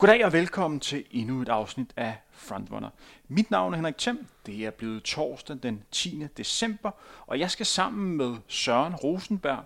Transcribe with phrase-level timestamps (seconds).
[0.00, 2.90] Goddag og velkommen til endnu et afsnit af Frontrunner.
[3.28, 4.26] Mit navn er Henrik Thiem.
[4.46, 6.26] Det er blevet torsdag den 10.
[6.36, 6.90] december,
[7.26, 9.64] og jeg skal sammen med Søren Rosenberg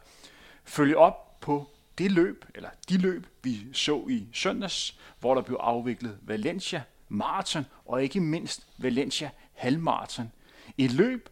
[0.64, 5.56] følge op på det løb, eller de løb, vi så i søndags, hvor der blev
[5.60, 10.32] afviklet Valencia Marathon og ikke mindst Valencia Halvmarathon.
[10.78, 11.28] Et løb,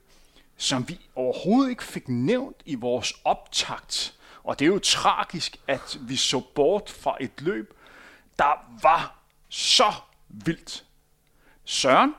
[0.57, 4.15] som vi overhovedet ikke fik nævnt i vores optakt.
[4.43, 7.75] Og det er jo tragisk, at vi så bort fra et løb,
[8.39, 9.19] der var
[9.49, 9.93] så
[10.29, 10.85] vildt.
[11.65, 12.15] Søren,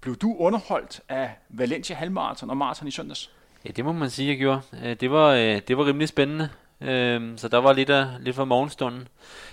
[0.00, 3.30] blev du underholdt af Valencia Halvmarathon og Marathon i søndags?
[3.64, 4.60] Ja, det må man sige, jeg gjorde.
[4.84, 6.48] Øh, det var, øh, det var rimelig spændende.
[6.80, 9.08] Øhm, så der var lidt, af, lidt for morgenstunden.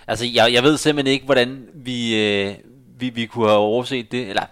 [0.07, 2.55] Altså, jeg, jeg ved simpelthen ikke, hvordan vi, øh,
[2.97, 4.29] vi, vi kunne have overset det.
[4.29, 4.43] Eller,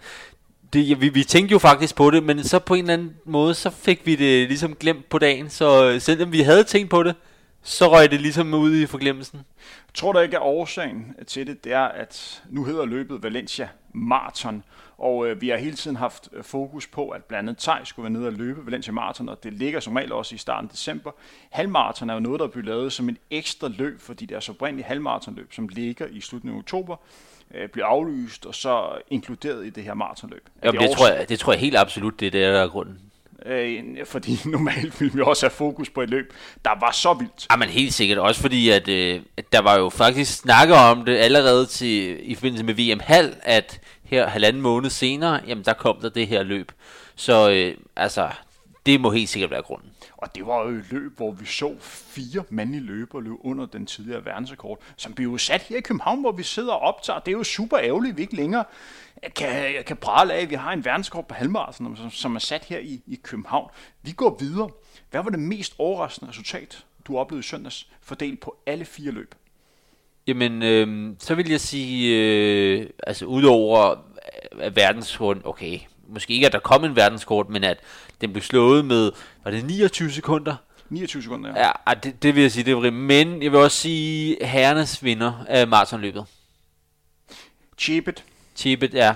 [0.73, 3.53] det, vi, vi tænkte jo faktisk på det, men så på en eller anden måde,
[3.53, 5.49] så fik vi det ligesom glemt på dagen.
[5.49, 7.15] Så øh, selvom vi havde tænkt på det,
[7.63, 9.41] så røg det ligesom ud i forglemmelsen.
[9.93, 14.63] Tror du ikke, at årsagen til det, det er, at nu hedder løbet Valencia Marathon,
[14.97, 18.03] og øh, vi har hele tiden haft øh, fokus på, at blandt andet Thaj skulle
[18.03, 20.71] være nede og løbe Valencia Marathon, og det ligger som regel også i starten af
[20.71, 21.11] december.
[21.49, 24.51] Halvmarathon er jo noget, der bliver lavet som en ekstra løb, fordi det er så
[24.51, 26.95] oprindeligt halvmarathonløb, som ligger i slutningen af oktober,
[27.53, 30.49] øh, bliver aflyst og så inkluderet i det her maratonløb.
[30.63, 32.67] Jamen, det, det, tror jeg, det tror jeg helt absolut, det er der, der er
[32.67, 32.99] grunden.
[33.45, 36.33] Øh, fordi normalt ville vi også have fokus på et løb,
[36.65, 37.47] der var så vildt.
[37.51, 41.65] Jamen helt sikkert, også fordi at, øh, der var jo faktisk snakker om det allerede
[41.65, 46.09] til, i forbindelse med VM Hal, at her halvanden måned senere, jamen der kom der
[46.09, 46.71] det her løb.
[47.15, 48.29] Så øh, altså,
[48.85, 49.91] det må helt sikkert være grunden.
[50.17, 53.85] Og det var jo et løb, hvor vi så fire mandlige løbere løbe under den
[53.85, 57.19] tidligere verdensrekord, som blev jo sat her i København, hvor vi sidder og optager.
[57.19, 58.63] Det er jo super ærgerligt, at vi ikke længere
[59.35, 62.65] kan, kan prale af, at vi har en verdenskort på halvmarathon, som, som er sat
[62.65, 63.69] her i, i København.
[64.01, 64.69] Vi går videre.
[65.11, 69.35] Hvad var det mest overraskende resultat, du oplevede i søndags, fordelt på alle fire løb?
[70.27, 73.95] Jamen, øh, så vil jeg sige, øh, altså udover
[74.59, 75.79] at verdenskort, okay,
[76.13, 77.79] måske ikke at der kom en verdenskort, men at
[78.21, 79.11] den blev slået med,
[79.43, 80.55] var det 29 sekunder?
[80.89, 81.71] 29 sekunder, ja.
[81.87, 85.45] Ja, det, det vil jeg sige, det var Men jeg vil også sige, herrenes vinder
[85.47, 86.25] af maratonløbet.
[87.77, 88.23] Chebet.
[88.55, 89.15] Chebet, ja.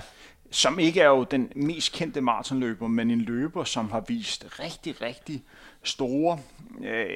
[0.50, 5.02] Som ikke er jo den mest kendte maratonløber, men en løber, som har vist rigtig,
[5.02, 5.42] rigtig
[5.82, 6.38] store,
[6.84, 7.06] øh,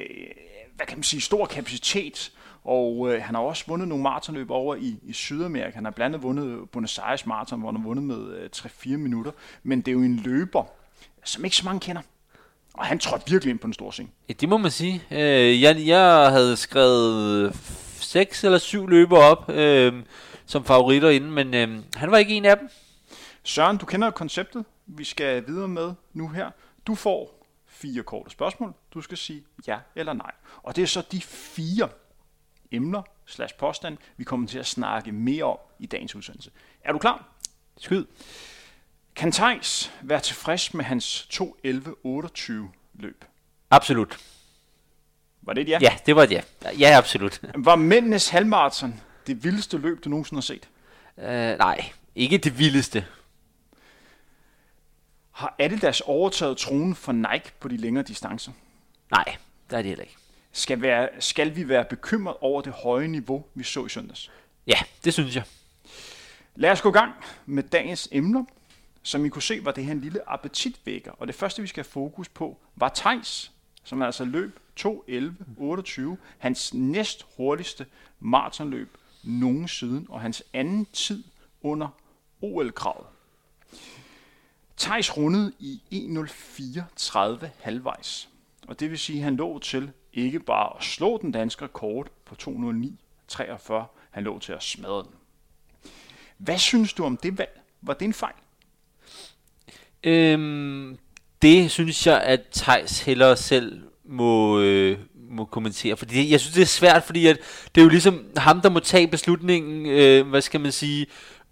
[0.75, 2.31] hvad kan man sige, stor kapacitet,
[2.63, 5.75] og øh, han har også vundet nogle maratonløb over i, i Sydamerika.
[5.75, 8.97] Han har blandt andet vundet Buenos Aires Marathon, hvor han har vundet med øh, 3-4
[8.97, 9.31] minutter.
[9.63, 10.63] Men det er jo en løber,
[11.23, 12.01] som ikke så mange kender.
[12.73, 14.09] Og han trådte virkelig ind på den store scene.
[14.29, 15.03] Ja, det må man sige.
[15.11, 17.55] Øh, jeg, jeg havde skrevet
[17.95, 19.93] seks eller syv løber op øh,
[20.45, 22.69] som favoritter inden, men øh, han var ikke en af dem.
[23.43, 26.49] Søren, du kender konceptet, vi skal videre med nu her.
[26.87, 28.73] Du får fire korte spørgsmål.
[28.93, 30.31] Du skal sige ja eller nej.
[30.63, 31.89] Og det er så de fire
[32.73, 36.51] emner slash påstand, vi kommer til at snakke mere om i dagens udsendelse.
[36.83, 37.25] Er du klar?
[37.77, 38.05] Skyd.
[39.15, 42.53] Kan Thijs være tilfreds med hans 2.11.28
[42.93, 43.25] løb?
[43.69, 44.17] Absolut.
[45.41, 45.77] Var det et ja?
[45.81, 46.41] Ja, det var et ja.
[46.79, 47.41] Ja, absolut.
[47.55, 50.69] Var mændenes halvmarathon det vildeste løb, du nogensinde har set?
[51.17, 51.23] Uh,
[51.57, 53.05] nej, ikke det vildeste.
[55.31, 58.51] Har Adidas overtaget tronen for Nike på de længere distancer?
[59.11, 59.35] Nej,
[59.69, 60.17] der er det heller ikke.
[60.55, 64.31] Skal, være, skal vi være bekymret over det høje niveau, vi så i søndags?
[64.67, 65.43] Ja, det synes jeg.
[66.55, 67.13] Lad os gå i gang
[67.45, 68.43] med dagens emner.
[69.05, 71.11] Som I kunne se, var det her en lille appetitvækker.
[71.11, 73.51] Og det første, vi skal have fokus på, var Tejs,
[73.83, 76.01] som altså løb 2.11.28.
[76.37, 77.85] Hans næst hurtigste
[78.19, 81.23] maratonløb nogensinde, og hans anden tid
[81.61, 81.87] under
[82.41, 83.07] OL-kravet.
[84.77, 88.29] Tejs rundede i 1.04.30 halvvejs.
[88.67, 92.07] Og det vil sige, at han lå til ikke bare at slå den danske rekord
[92.25, 93.73] på 209.43,
[94.11, 95.11] han lå til at smadre den.
[96.37, 97.61] Hvad synes du om det valg?
[97.81, 98.33] Var det en fejl?
[100.03, 100.97] Øhm,
[101.41, 104.97] det synes jeg, at Tejs heller selv må, øh,
[105.29, 105.97] må kommentere.
[105.97, 107.37] Fordi jeg synes, det er svært, fordi at
[107.75, 111.05] det er jo ligesom ham, der må tage beslutningen, øh, hvad skal man sige,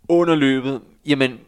[0.07, 0.81] under løbet.
[1.05, 1.39] Jamen,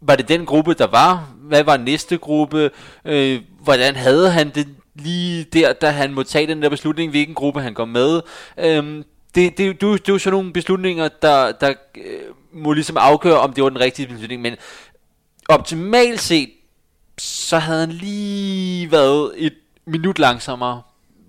[0.00, 1.34] var det den gruppe, der var?
[1.36, 2.70] Hvad var næste gruppe?
[3.04, 7.34] Øh, hvordan havde han det lige der, da han må tage den der beslutning, hvilken
[7.34, 8.20] gruppe han går med?
[8.58, 9.04] Øhm,
[9.34, 12.20] det, det, det, det, det er jo sådan nogle beslutninger, der, der øh,
[12.52, 14.42] må ligesom afgøre, om det var den rigtige beslutning.
[14.42, 14.56] Men
[15.48, 16.50] optimalt set,
[17.18, 19.54] så havde han lige været et
[19.84, 20.82] minut langsommere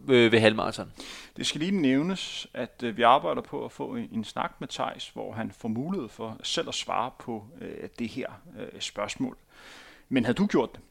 [0.09, 0.92] øh, ved halvmarathon.
[1.38, 4.68] Det skal lige nævnes, at øh, vi arbejder på at få en, en snak med
[4.68, 8.27] Tejs, hvor han får mulighed for selv at svare på øh, det her
[8.59, 9.38] øh, spørgsmål.
[10.09, 10.81] Men havde du gjort det?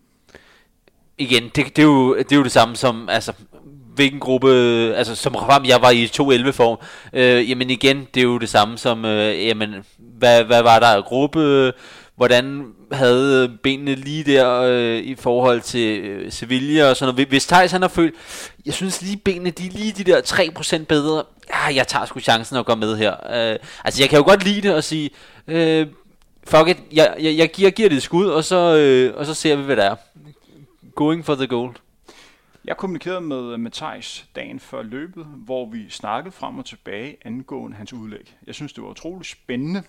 [1.19, 3.33] Igen, det, det, er jo, det er jo det samme som, altså,
[3.95, 4.49] hvilken gruppe,
[4.97, 6.79] altså som Rafam, jeg var i 2.11 form,
[7.13, 10.87] øh, jamen igen, det er jo det samme som, øh, jamen, hvad, hvad var der
[10.87, 11.73] af gruppe,
[12.17, 17.29] hvordan havde benene lige der øh, i forhold til øh, Sevilla og sådan noget.
[17.29, 18.15] Hvis Thijs han har følt,
[18.67, 21.23] jeg synes lige benene, de er lige de der 3% bedre.
[21.51, 23.13] Ja, jeg tager sgu chancen at gå med her.
[23.13, 25.11] Øh, altså jeg kan jo godt lide det og sige,
[25.49, 25.87] øh,
[26.45, 29.27] fuck it, jeg, jeg, jeg, giver, jeg giver det et skud, og så, øh, og
[29.27, 29.97] så ser vi, hvad der er.
[30.95, 31.77] Going for the gold.
[32.65, 37.17] Jeg kommunikerede med, øh, med Thijs dagen før løbet, hvor vi snakkede frem og tilbage
[37.25, 38.37] angående hans udlæg.
[38.47, 39.83] Jeg synes, det var utroligt spændende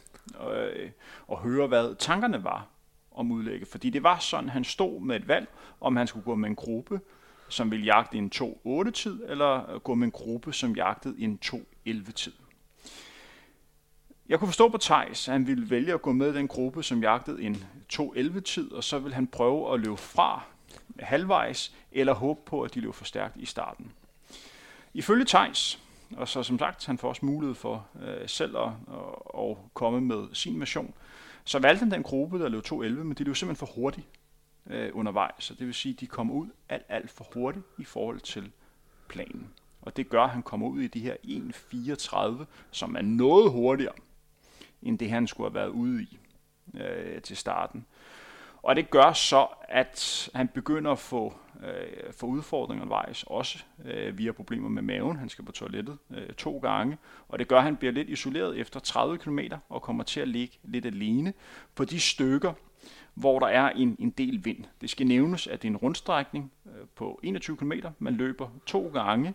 [0.51, 0.89] øh,
[1.31, 2.67] at høre, hvad tankerne var
[3.11, 3.67] om udlægget.
[3.67, 5.47] Fordi det var sådan, han stod med et valg,
[5.81, 7.00] om han skulle gå med en gruppe,
[7.50, 12.33] som ville jagte en 2-8-tid, eller øh, gå med en gruppe, som jagtede en 2-11-tid.
[14.29, 16.83] Jeg kunne forstå på Thijs, at han ville vælge at gå med i den gruppe,
[16.83, 17.63] som jagtede en
[17.94, 20.44] 2-11-tid, og så ville han prøve at løbe fra
[21.00, 23.92] halvvejs, eller håbe på, at de løb for stærkt i starten.
[24.94, 25.80] Ifølge Tejs,
[26.18, 30.02] og så som sagt, han får også mulighed for øh, selv at, at, at komme
[30.02, 30.94] med sin mission,
[31.46, 34.08] så valgte han den gruppe, der løb 2.11, men de løb simpelthen for hurtigt
[34.68, 35.44] øh, undervejs.
[35.44, 38.52] Så det vil sige, at de kom ud alt, alt for hurtigt i forhold til
[39.08, 39.50] planen.
[39.81, 43.94] Og det gør, at han kommer ud i de her 1.34, som er noget hurtigere,
[44.81, 46.20] end det han skulle have været ude i
[46.74, 47.86] øh, til starten.
[48.63, 51.33] Og det gør så, at han begynder at få,
[51.63, 55.18] øh, få udfordringer undervejs, også øh, via problemer med maven.
[55.18, 56.98] Han skal på toilettet øh, to gange,
[57.30, 59.39] og det gør, at han bliver lidt isoleret efter 30 km
[59.69, 61.33] og kommer til at ligge lidt alene
[61.75, 62.54] på de stykker,
[63.13, 64.65] hvor der er en, en del vind.
[64.81, 67.71] Det skal nævnes, at det er en rundstrækning øh, på 21 km.
[68.00, 69.33] Man løber to gange.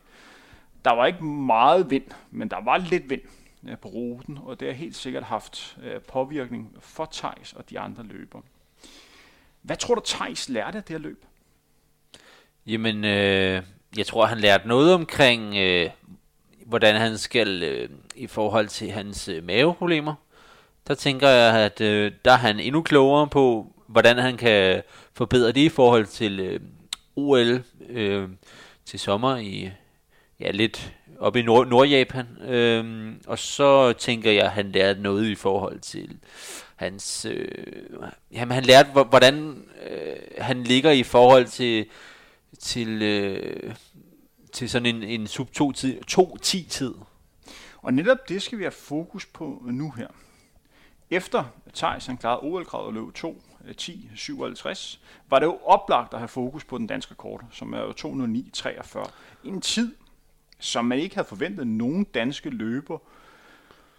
[0.84, 3.22] Der var ikke meget vind, men der var lidt vind
[3.68, 7.80] øh, på ruten, og det har helt sikkert haft øh, påvirkning for Tejs og de
[7.80, 8.42] andre løbere.
[9.68, 11.24] Hvad tror du, Thijs lærte af det her løb?
[12.66, 13.62] Jamen, øh,
[13.96, 15.90] jeg tror, han lærte noget omkring, øh,
[16.66, 20.14] hvordan han skal øh, i forhold til hans øh, maveproblemer.
[20.86, 24.82] Der tænker jeg, at øh, der er han endnu klogere på, hvordan han kan
[25.12, 26.60] forbedre det i forhold til øh,
[27.16, 28.28] OL øh,
[28.84, 29.70] til sommer i
[30.40, 32.26] ja, lidt op i Nord- Nordjapan.
[32.42, 36.18] Øh, og så tænker jeg, at han lærte noget i forhold til
[36.78, 37.48] hans, øh,
[38.32, 41.86] jamen han lærte, hvordan øh, han ligger i forhold til,
[42.58, 43.74] til, øh,
[44.52, 46.94] til sådan en, en sub 2-10 tid.
[47.82, 50.08] Og netop det skal vi have fokus på nu her.
[51.10, 51.44] Efter
[51.74, 53.42] Thijs han klarede OL-kravet og løb 2
[53.76, 57.80] 10 57, var det jo oplagt at have fokus på den danske rekord, som er
[57.80, 59.10] jo 209.43.
[59.44, 59.94] En tid,
[60.58, 62.98] som man ikke havde forventet nogen danske løber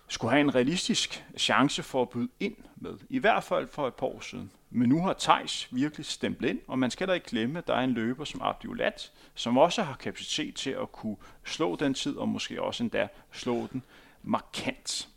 [0.09, 2.97] skulle have en realistisk chance for at byde ind med.
[3.09, 4.51] I hvert fald for et par år siden.
[4.69, 7.73] Men nu har Tejs virkelig stemplet ind, og man skal da ikke glemme, at der
[7.75, 12.15] er en løber som Abdiolat, som også har kapacitet til at kunne slå den tid,
[12.15, 13.83] og måske også endda slå den
[14.23, 15.09] markant.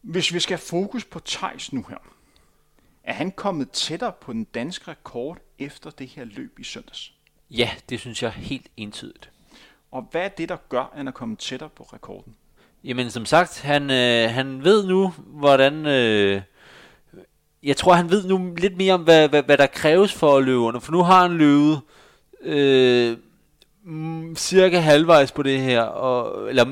[0.00, 1.96] Hvis vi skal have fokus på Tejs nu her,
[3.04, 7.12] er han kommet tættere på den danske rekord efter det her løb i søndags?
[7.50, 9.30] Ja, det synes jeg helt entydigt.
[9.90, 12.36] Og hvad er det, der gør, at han er kommet tættere på rekorden?
[12.84, 15.86] Jamen som sagt, han, øh, han ved nu, hvordan...
[15.86, 16.42] Øh,
[17.62, 20.44] jeg tror, han ved nu lidt mere om, hvad, hvad, hvad der kræves for at
[20.44, 20.80] løbe under.
[20.80, 21.80] For nu har han løbet
[22.42, 23.16] øh,
[23.84, 25.82] mm, cirka halvvejs på det her.
[25.82, 26.64] Og, eller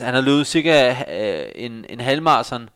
[0.00, 2.68] han har løbet cirka øh, en, en halvmarsen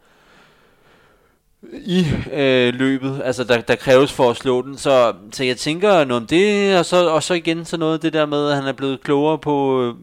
[1.72, 4.78] i øh, løbet, altså der, der kræves for at slå den.
[4.78, 8.00] Så, så jeg tænker noget om det, og så, og så igen så noget af
[8.00, 9.94] det der med, at han er blevet klogere på, øh,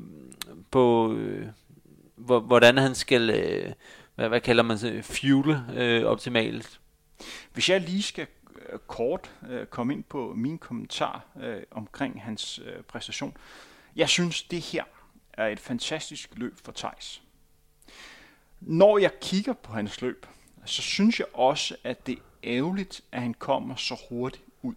[0.72, 1.46] på øh,
[2.28, 3.74] hvordan han skal, øh,
[4.16, 6.80] hvad, hvad kalder man det, fuel øh, optimalt.
[7.54, 8.28] Hvis jeg lige skal
[8.70, 13.38] øh, kort øh, komme ind på min kommentar øh, omkring hans øh, præstation.
[13.96, 14.84] Jeg synes, det her
[15.34, 17.22] er et fantastisk løb for Tejs.
[18.60, 20.26] Når jeg kigger på hans løb,
[20.66, 24.76] så synes jeg også, at det er ærgerligt, at han kommer så hurtigt ud.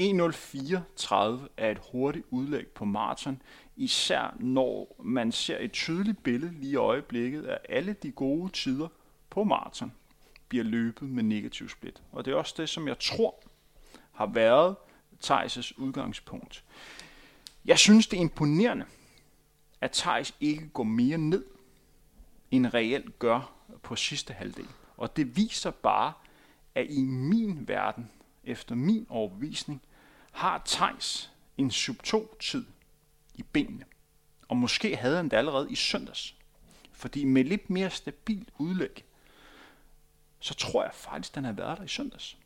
[0.00, 3.42] 1.04.30 er et hurtigt udlæg på maraton,
[3.76, 8.88] især når man ser et tydeligt billede lige i øjeblikket af alle de gode tider
[9.30, 9.92] på maraton
[10.48, 12.02] bliver løbet med negativ split.
[12.12, 13.42] Og det er også det, som jeg tror
[14.12, 14.76] har været
[15.24, 16.64] Thijs' udgangspunkt.
[17.64, 18.84] Jeg synes, det er imponerende,
[19.80, 21.44] at Thijs ikke går mere ned,
[22.50, 23.52] end reelt gør
[23.82, 24.68] på sidste halvdel.
[24.96, 26.12] Og det viser bare,
[26.74, 28.10] at i min verden,
[28.44, 29.82] efter min overbevisning,
[30.32, 32.64] har Thijs en sub 2 tid
[33.36, 33.84] i benene.
[34.48, 36.34] Og måske havde han det allerede i søndags.
[36.92, 39.04] Fordi med lidt mere stabil udlæg,
[40.40, 42.36] så tror jeg faktisk, den har været der i søndags.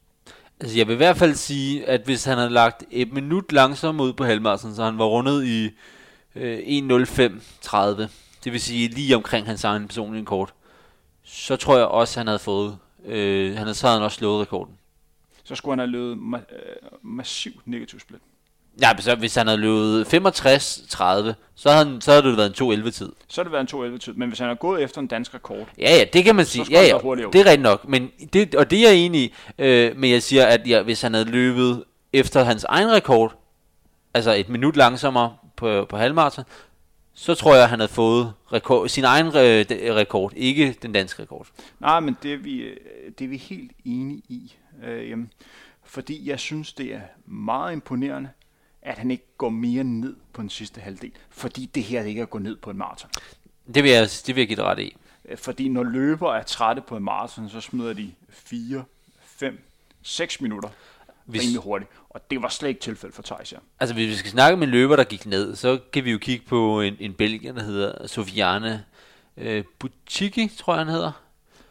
[0.60, 4.00] Altså, jeg vil i hvert fald sige, at hvis han havde lagt et minut langsomt
[4.00, 5.70] ud på halvmarathon, så han var rundet i
[6.34, 7.76] øh, 1.05.30,
[8.44, 10.54] det vil sige lige omkring hans egen personlige kort,
[11.22, 14.40] så tror jeg også, han havde fået, øh, han havde, så havde han også slået
[14.40, 14.78] rekorden.
[15.44, 18.20] Så skulle han have løbet ma- øh, massivt negativ split.
[18.82, 22.72] Ja, så hvis han havde løbet 65-30, så havde, han, så havde det været en
[22.82, 23.12] 2.11 tid.
[23.28, 24.12] Så har det været en 2.11 tid.
[24.12, 26.66] Men hvis han har gået efter en dansk rekord, Ja, ja, det kan man sige.
[26.70, 26.98] Ja, ja,
[27.32, 27.88] det er rigtigt nok.
[27.88, 29.34] Men det, og det er jeg enig i.
[29.58, 33.34] Øh, men jeg siger, at ja, hvis han havde løbet efter hans egen rekord,
[34.14, 36.44] altså et minut langsommere på, på halvmarathon,
[37.14, 39.32] så tror jeg, at han havde fået rekord, sin egen øh,
[39.68, 41.46] de- rekord, ikke den danske rekord.
[41.80, 42.76] Nej, men det er vi, øh,
[43.18, 44.54] det er vi helt enige i.
[44.86, 45.30] Øh, jamen,
[45.84, 48.28] fordi jeg synes, det er meget imponerende,
[48.82, 51.12] at han ikke går mere ned på den sidste halvdel.
[51.30, 53.10] Fordi det her ikke er at gå ned på en maraton.
[53.74, 54.96] Det vil jeg, det vil jeg give dig ret i.
[55.28, 58.84] Øh, Fordi når løber er trætte på en maraton, så smider de 4,
[59.24, 59.60] 5,
[60.02, 60.68] 6 minutter
[61.24, 61.90] Hvis- rimelig hurtigt.
[62.10, 63.58] Og det var slet ikke tilfældet for Thijs her.
[63.80, 66.18] Altså, hvis vi skal snakke med en løber, der gik ned, så kan vi jo
[66.18, 68.84] kigge på en, en belgier, der hedder Sofiane
[69.36, 71.12] øh, Butchiki, tror jeg, han hedder.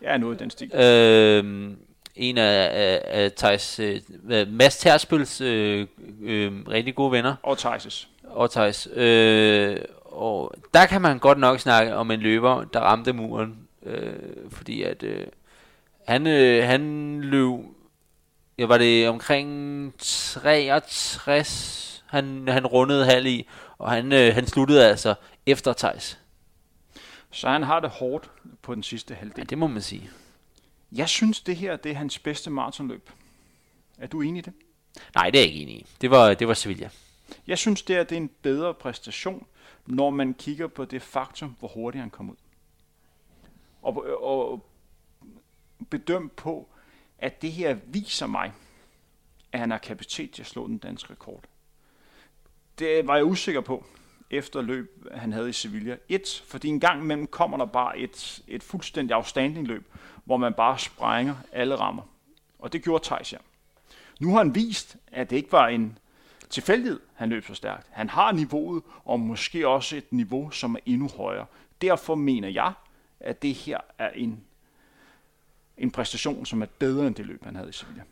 [0.01, 0.71] Ja, noget i den stil.
[0.75, 1.71] Øh,
[2.19, 4.01] en af, af, af Thijs, øh,
[4.47, 5.87] Mads Terspøls øh,
[6.21, 8.87] øh, rigtig gode venner, Og Thijs' og Thijs.
[8.93, 14.13] Øh, og der kan man godt nok snakke om en løber, der ramte muren, øh,
[14.51, 15.27] fordi at øh,
[16.07, 17.53] han, øh, han løb,
[18.57, 23.47] ja, var det omkring 63, han, han rundede halv i,
[23.77, 25.13] og han, øh, han sluttede altså
[25.45, 26.19] efter Thijs.
[27.31, 28.29] Så han har det hårdt
[28.61, 29.49] på den sidste Ja, halvdel.
[29.49, 30.09] det må man sige.
[30.91, 33.09] Jeg synes, det her det er hans bedste maratonløb.
[33.97, 34.53] Er du enig i det?
[35.15, 35.85] Nej, det er jeg ikke enig i.
[36.01, 36.89] Det var, det var Sevilla.
[37.47, 39.45] Jeg synes, det, er, det er en bedre præstation,
[39.85, 42.35] når man kigger på det faktum, hvor hurtigt han kom ud.
[43.81, 44.65] Og, og
[45.89, 46.67] bedøm på,
[47.17, 48.53] at det her viser mig,
[49.51, 51.43] at han har kapacitet til at slå den danske rekord.
[52.79, 53.85] Det var jeg usikker på,
[54.31, 55.97] efter løb, han havde i Sevilla.
[56.09, 59.85] Et, fordi en gang imellem kommer der bare et, et fuldstændig afstanding løb,
[60.25, 62.03] hvor man bare sprænger alle rammer.
[62.59, 63.37] Og det gjorde Thijs ja.
[64.19, 65.97] Nu har han vist, at det ikke var en
[66.49, 67.87] tilfældighed, han løb så stærkt.
[67.91, 71.45] Han har niveauet, og måske også et niveau, som er endnu højere.
[71.81, 72.73] Derfor mener jeg,
[73.19, 74.41] at det her er en,
[75.77, 78.03] en præstation, som er bedre end det løb, han havde i Sevilla.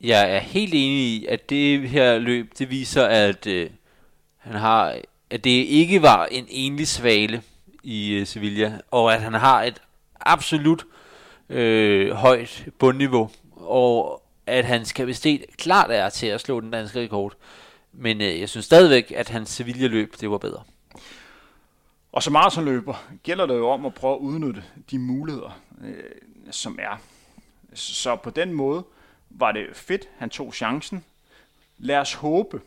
[0.00, 3.70] Jeg er helt enig i, at det her løb, det viser, at øh,
[4.36, 5.00] han har,
[5.34, 7.42] at det ikke var en enlig svale
[7.82, 9.82] i øh, Sevilla, og at han har et
[10.20, 10.86] absolut
[11.48, 17.34] øh, højt bundniveau, og at hans kapacitet klart er til at slå den danske rekord.
[17.92, 20.62] Men øh, jeg synes stadigvæk, at hans Sevilla-løb, det var bedre.
[22.12, 25.94] Og som maratonløber gælder det jo om at prøve at udnytte de muligheder, øh,
[26.50, 27.00] som er.
[27.74, 28.84] Så på den måde
[29.30, 31.04] var det fedt, han tog chancen.
[31.78, 32.60] Lad os håbe,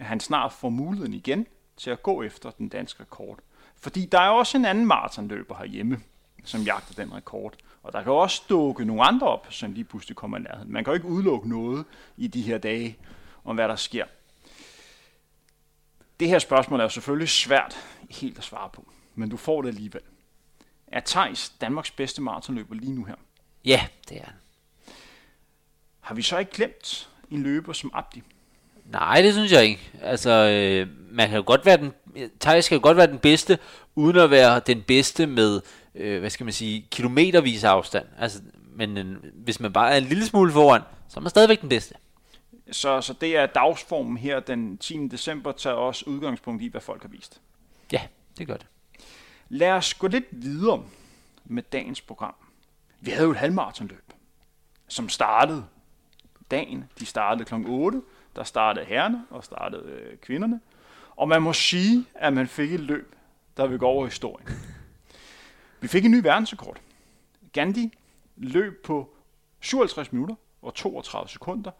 [0.00, 1.46] at han snart får muligheden igen
[1.80, 3.38] til at gå efter den danske rekord.
[3.76, 6.00] Fordi der er også en anden maratonløber herhjemme,
[6.44, 7.54] som jagter den rekord.
[7.82, 10.72] Og der kan også dukke nogle andre op, som lige pludselig kommer i nærheden.
[10.72, 11.84] Man kan jo ikke udelukke noget
[12.16, 12.98] i de her dage,
[13.44, 14.04] om hvad der sker.
[16.20, 17.76] Det her spørgsmål er jo selvfølgelig svært
[18.10, 20.02] helt at svare på, men du får det alligevel.
[20.86, 23.14] Er Thijs Danmarks bedste maratonløber lige nu her?
[23.64, 24.34] Ja, det er han.
[26.00, 28.22] Har vi så ikke glemt en løber som Abdi?
[28.90, 29.90] Nej, det synes jeg ikke.
[30.02, 31.92] Altså, øh, man kan jo godt være den,
[32.40, 33.58] Thijs kan jo godt være den bedste,
[33.94, 35.60] uden at være den bedste med,
[35.94, 38.06] øh, hvad skal man sige, kilometervis afstand.
[38.18, 38.40] Altså,
[38.74, 41.68] men øh, hvis man bare er en lille smule foran, så er man stadigvæk den
[41.68, 41.94] bedste.
[42.70, 45.08] Så, så det er dagsformen her den 10.
[45.08, 47.40] december, tager også udgangspunkt i, hvad folk har vist.
[47.92, 48.00] Ja,
[48.38, 48.66] det gør det.
[49.48, 50.82] Lad os gå lidt videre
[51.44, 52.34] med dagens program.
[53.00, 54.12] Vi havde jo et halvmaratonløb,
[54.88, 55.64] som startede
[56.50, 56.84] dagen.
[56.98, 57.54] De startede kl.
[57.66, 58.02] 8.
[58.36, 60.60] Der startede herrene og startede øh, kvinderne.
[61.16, 63.14] Og man må sige, at man fik et løb,
[63.56, 64.48] der vil gå over historien.
[65.80, 66.80] Vi fik en ny verdensrekord.
[67.52, 67.92] Gandhi
[68.36, 69.16] løb på
[69.60, 71.70] 57 minutter og 32 sekunder.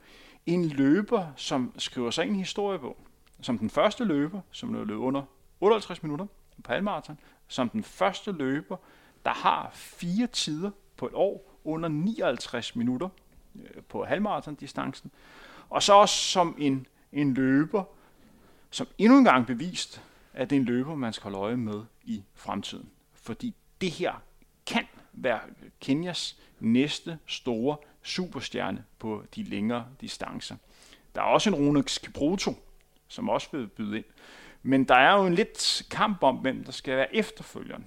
[0.47, 2.97] En løber, som skriver sig ind i historiebog.
[3.43, 5.23] Som den første løber, som løb under
[5.61, 6.27] 58 minutter
[6.65, 7.19] på halvmarathon.
[7.49, 8.77] Som den første løber,
[9.25, 13.09] der har fire tider på et år under 59 minutter
[13.55, 15.11] øh, på halvmarathon-distancen.
[15.71, 17.85] Og så også som en, en løber,
[18.71, 21.83] som endnu en gang bevist, at det er en løber, man skal holde øje med
[22.05, 22.91] i fremtiden.
[23.15, 24.13] Fordi det her
[24.67, 25.41] kan være
[25.81, 30.57] Kenyas næste store superstjerne på de længere distancer.
[31.15, 32.55] Der er også en Rune Kipruto,
[33.09, 34.05] som også vil byde ind.
[34.63, 37.87] Men der er jo en lidt kamp om, hvem der skal være efterfølgeren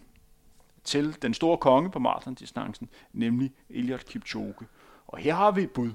[0.84, 4.68] til den store konge på maratondistancen, nemlig Elliot Kipchoge.
[5.08, 5.92] Og her har vi et bud.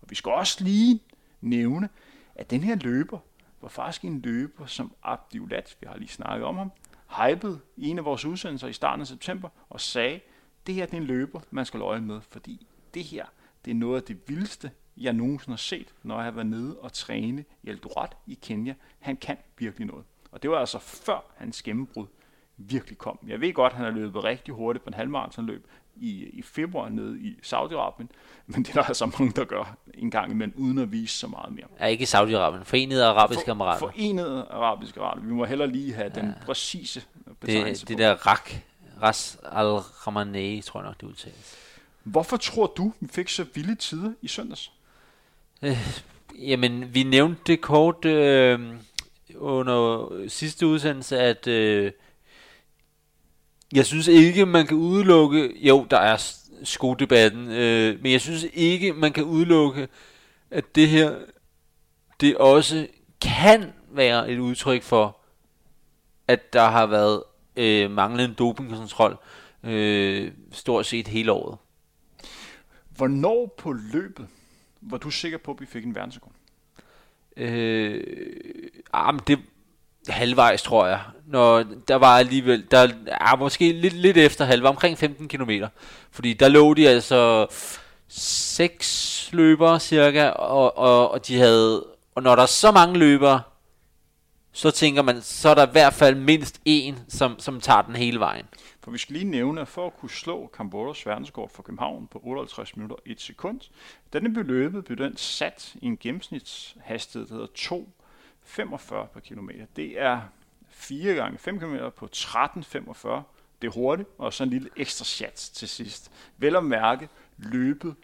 [0.00, 1.00] Og vi skal også lige
[1.42, 1.88] nævne,
[2.34, 3.18] at den her løber
[3.62, 6.72] var faktisk en løber, som Abdiulat, vi har lige snakket om ham,
[7.08, 10.20] hypede i en af vores udsendelser i starten af september og sagde,
[10.66, 13.24] det her det er en løber, man skal øje med, fordi det her
[13.64, 16.78] det er noget af det vildeste, jeg nogensinde har set, når jeg har været nede
[16.78, 18.74] og træne i Eldoret i Kenya.
[18.98, 20.04] Han kan virkelig noget.
[20.30, 22.06] Og det var altså før hans gennembrud
[22.68, 23.18] virkelig kom.
[23.26, 25.66] Jeg ved godt, at han har løbet rigtig hurtigt på en halvmaratonløb
[25.96, 28.06] i, i februar nede i Saudi-Arabien,
[28.46, 31.26] men det er der altså mange, der gør en gang imellem, uden at vise så
[31.26, 31.66] meget mere.
[31.80, 32.64] Ja, ikke Saudi-Arabien.
[32.64, 33.78] Forenede Arabiske For, Emirater.
[33.78, 35.22] Forenede Arabiske Emirater.
[35.22, 36.20] Vi må heller lige have ja.
[36.20, 37.02] den præcise
[37.40, 38.00] betegnelse Det, det på.
[38.02, 38.50] der Rak,
[39.02, 41.58] Ras al Ramanei, tror jeg nok, det udtales.
[42.02, 44.72] Hvorfor tror du, vi fik så vilde tider i søndags?
[46.38, 48.60] Jamen, vi nævnte det kort øh,
[49.36, 51.92] under sidste udsendelse, at øh,
[53.72, 56.32] jeg synes ikke, man kan udelukke, jo, der er
[56.64, 59.88] skodebatten, øh, men jeg synes ikke, man kan udelukke,
[60.50, 61.18] at det her,
[62.20, 62.86] det også
[63.20, 65.16] kan være et udtryk for,
[66.28, 67.22] at der har været
[67.56, 69.16] øh, manglende dopingkontrol
[69.64, 71.58] øh, stort set hele året.
[72.96, 74.26] Hvornår på løbet
[74.80, 76.32] var du sikker på, at vi fik en verdensrekord?
[77.36, 78.04] Øh,
[78.92, 79.38] ah, men det
[80.08, 81.00] halvvejs, tror jeg.
[81.26, 85.50] Når der var alligevel, der er måske lidt, lidt efter halv, omkring 15 km.
[86.10, 87.46] Fordi der lå de altså
[88.08, 93.40] seks løbere cirka, og, og, og de havde, og når der er så mange løbere,
[94.52, 97.96] så tænker man, så er der i hvert fald mindst en, som, som tager den
[97.96, 98.46] hele vejen.
[98.80, 102.20] For vi skal lige nævne, at for at kunne slå Camboros verdenskort for København på
[102.24, 103.60] 58 minutter og 1 sekund,
[104.12, 107.48] da den blev løbet, blev den sat i en gennemsnitshastighed, der hedder
[108.46, 109.66] 2,45 per kilometer.
[109.76, 110.20] Det er
[110.68, 113.08] 4 gange 5 km på 13,45.
[113.62, 116.10] Det er hurtigt, og så en lille ekstra chat til sidst.
[116.36, 117.94] Vel at mærke løbet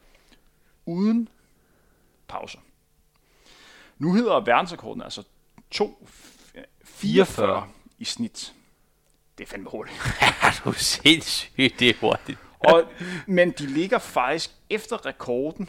[0.87, 1.29] uden
[2.29, 2.59] pauser.
[3.99, 5.23] Nu hedder verdensrekorden altså
[5.75, 7.63] 2,44
[7.99, 8.55] i snit.
[9.39, 9.99] Det er fandme hurtigt.
[10.43, 12.39] Ja, du er sindssygt, det er hurtigt.
[12.59, 12.85] Og,
[13.27, 15.69] men de ligger faktisk efter rekorden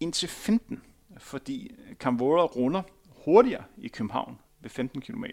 [0.00, 0.82] indtil 15,
[1.18, 2.82] fordi Camvora runder
[3.24, 5.24] hurtigere i København ved 15 km,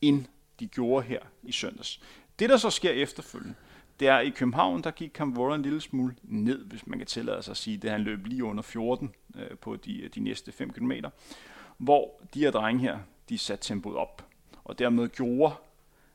[0.00, 0.24] end
[0.60, 2.00] de gjorde her i søndags.
[2.38, 3.54] Det, der så sker efterfølgende,
[4.00, 7.06] det er, at i København, der gik Camvora en lille smule ned, hvis man kan
[7.06, 7.90] tillade sig at sige det.
[7.90, 10.92] Han løb lige under 14 øh, på de, øh, de næste 5 km,
[11.78, 14.28] hvor de her drenge her, de satte tempoet op,
[14.64, 15.54] og dermed gjorde,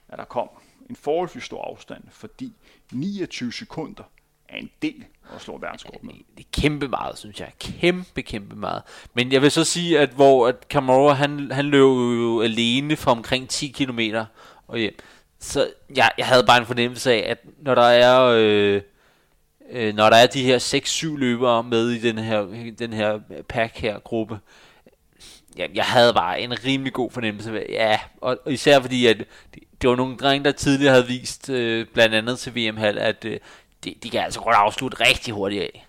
[0.08, 0.50] at der kom
[0.90, 2.54] en forholdsvis stor afstand, fordi
[2.92, 4.04] 29 sekunder
[4.52, 5.04] er en del
[5.36, 6.14] at slå verdensrekord med.
[6.38, 7.52] Det er kæmpe meget, synes jeg.
[7.60, 8.82] Kæmpe, kæmpe meget.
[9.14, 13.12] Men jeg vil så sige, at hvor at Camaro, han, han løb jo alene fra
[13.12, 14.00] omkring 10 km
[14.68, 14.96] og hjem.
[15.40, 18.22] Så jeg, jeg havde bare en fornemmelse af, at når der er...
[18.38, 18.82] Øh,
[19.72, 20.60] øh, når der er de her
[21.14, 22.42] 6-7 løbere med i den her,
[22.80, 24.40] den her pack her gruppe,
[25.58, 29.18] jeg, jeg havde bare en rimelig god fornemmelse af, ja, og, og især fordi, at
[29.54, 33.26] det, det var nogle drenge, der tidligere havde vist, øh, blandt andet til VM-hal, at
[33.26, 33.40] øh,
[33.84, 35.88] de, de kan altså godt afslutte rigtig hurtigt af.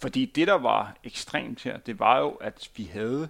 [0.00, 3.28] Fordi det, der var ekstremt her, det var jo, at vi havde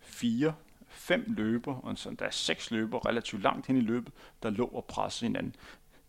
[0.00, 0.54] fire,
[0.88, 4.66] fem løber, og sådan, der er seks løber relativt langt hen i løbet, der lå
[4.66, 5.54] og pressede hinanden.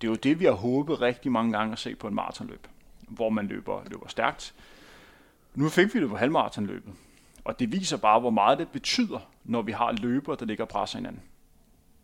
[0.02, 2.68] Det er jo det, vi har håbet rigtig mange gange at se på en maratonløb,
[3.08, 4.54] hvor man løber, løber stærkt.
[5.56, 6.94] Nu fik vi det på halvmaratonløbet,
[7.44, 10.70] og det viser bare, hvor meget det betyder, når vi har løber, der ligger og
[10.70, 11.22] presser hinanden.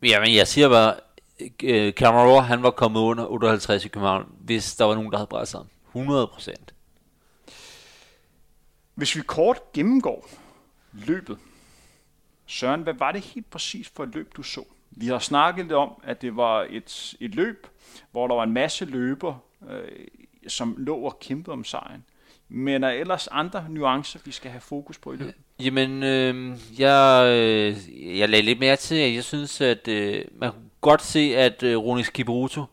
[0.03, 0.95] Jamen, jeg siger bare,
[1.63, 5.27] øh, Camaro, han var kommet under 58 i København, hvis der var nogen, der havde
[5.27, 5.67] presset ham.
[5.87, 6.73] 100 procent.
[8.95, 10.29] Hvis vi kort gennemgår
[10.93, 11.37] løbet,
[12.45, 14.63] Søren, hvad var det helt præcis for et løb, du så?
[14.91, 17.67] Vi har snakket lidt om, at det var et, et løb,
[18.11, 20.07] hvor der var en masse løber, øh,
[20.47, 22.05] som lå og kæmpede om sejren.
[22.49, 25.35] Men er ellers andre nuancer, vi skal have fokus på i løbet?
[25.59, 30.51] Jamen, øh, jeg, øh, jeg lagde lidt mere til, at jeg synes, at øh, man
[30.51, 32.63] kunne godt se, at øh, Ronis Kiburuto,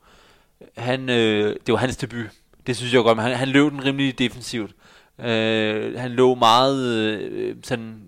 [0.76, 2.26] han, øh, det var hans debut.
[2.66, 4.70] Det synes jeg godt, men han, han løb den rimelig defensivt.
[5.18, 8.02] Øh, han lå meget øh, sådan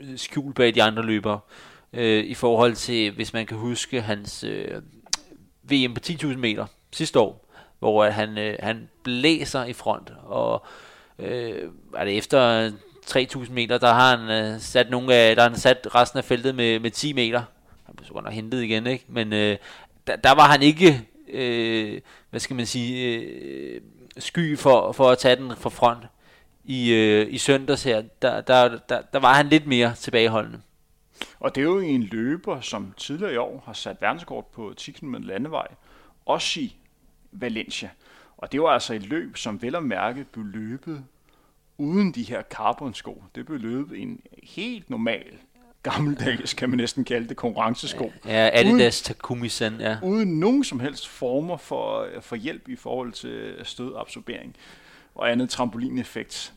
[0.00, 1.40] øh, skjult bag de andre løbere.
[1.92, 4.82] Øh, I forhold til, hvis man kan huske hans øh,
[5.62, 7.46] VM på 10.000 meter sidste år,
[7.78, 10.66] hvor at han, øh, han blæser i front, og
[11.18, 12.70] øh, er det efter
[13.06, 16.24] 3.000 meter, der har han øh, sat nogle af, der har han sat resten af
[16.24, 17.42] feltet med, med 10 meter.
[18.06, 19.04] Så godt nok hentet igen, ikke?
[19.08, 19.56] Men øh,
[20.06, 23.80] der, der var han ikke, øh, hvad skal man sige, øh,
[24.18, 26.04] sky for, for at tage den fra front.
[26.64, 30.60] I, øh, i søndags her, der, der, der, der var han lidt mere tilbageholdende.
[31.40, 34.92] Og det er jo en løber, som tidligere i år har sat verdenskort på 10
[34.92, 35.66] km landevej,
[36.26, 36.76] også i
[37.32, 37.90] Valencia.
[38.36, 41.04] Og det var altså et løb, som vel og mærke blev løbet
[41.78, 43.24] uden de her carbon-sko.
[43.34, 45.38] Det blev løbet en helt normal,
[45.90, 48.12] gammeldags, kan man næsten kalde det, konkurrencesko.
[48.26, 49.96] Ja, Adidas Takumi-san, ja.
[50.02, 54.56] Uden nogen som helst former for, for hjælp i forhold til stødabsorbering
[55.14, 56.52] og andet trampolineffekt.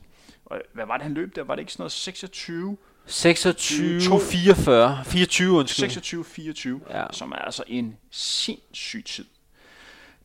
[0.46, 1.44] Og hvad var det, han løb der?
[1.44, 2.78] Var det ikke sådan noget 26?
[3.06, 5.84] 26, 44, 24, undskyld.
[5.90, 7.06] 26, 24, Ja.
[7.12, 9.26] som er altså en sindssyg tid.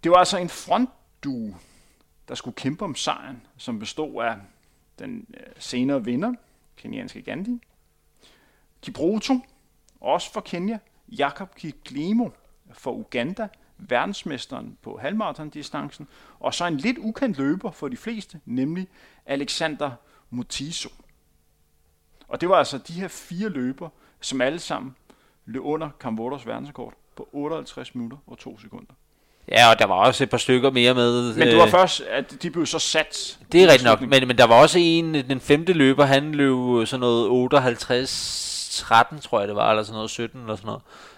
[0.04, 1.56] Det var altså en frontdue,
[2.28, 4.34] der skulle kæmpe om sejren, som bestod af
[4.98, 6.34] den øh, senere vinder,
[6.76, 7.60] kenyanske Gandhi,
[8.84, 9.40] Kibroto,
[10.00, 12.28] også for Kenya, Jakob Kiklimo
[12.72, 16.08] for Uganda, verdensmesteren på halvmarathon-distancen,
[16.40, 18.88] og så en lidt ukendt løber for de fleste, nemlig
[19.26, 19.90] Alexander
[20.30, 20.88] Mutiso.
[22.28, 23.88] Og det var altså de her fire løber,
[24.20, 24.96] som alle sammen
[25.46, 28.92] løb under Kamvodos verdensrekord på 58 minutter og 2 sekunder.
[29.48, 31.34] Ja, og der var også et par stykker mere med.
[31.34, 33.38] Men det var øh, først, at de blev så sat.
[33.52, 36.86] Det er rigtigt nok, men, men der var også en, den femte løber, han løb
[36.86, 40.66] sådan noget 58, 13 tror jeg det var, eller sådan noget 17 eller sådan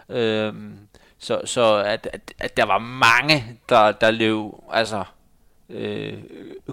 [0.08, 0.54] noget.
[0.54, 0.78] Øhm,
[1.18, 5.04] så så at, at, at der var mange, der, der løb altså,
[5.68, 6.22] øh,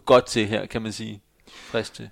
[0.06, 1.22] godt til her, kan man sige.
[1.48, 2.10] Frist til.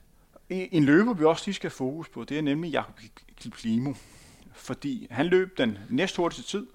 [0.50, 3.00] En løber, vi også lige skal fokus på, det er nemlig Jakob
[3.38, 3.94] Kiplimo.
[4.54, 6.68] Fordi han løb den næsthurtigste tid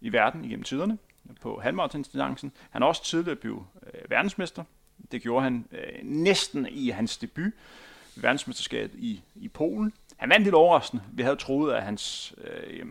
[0.00, 0.98] i verden igennem tiderne
[1.40, 2.52] på halvmarathondistancen.
[2.70, 3.62] Han er også tidligere blevet
[3.94, 4.64] øh, verdensmester.
[5.12, 7.52] Det gjorde han øh, næsten i hans debut
[8.16, 9.92] verdensmesterskabet i, i Polen.
[10.20, 11.02] Han vandt lidt overraskende.
[11.12, 12.86] Vi havde troet, at hans, øh,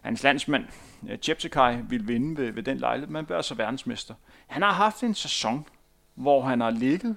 [0.00, 0.64] hans landsmand
[1.10, 4.14] øh, Jepsekai ville vinde ved, ved den lejlighed, men blev altså verdensmester.
[4.46, 5.66] Han har haft en sæson,
[6.14, 7.16] hvor han har ligget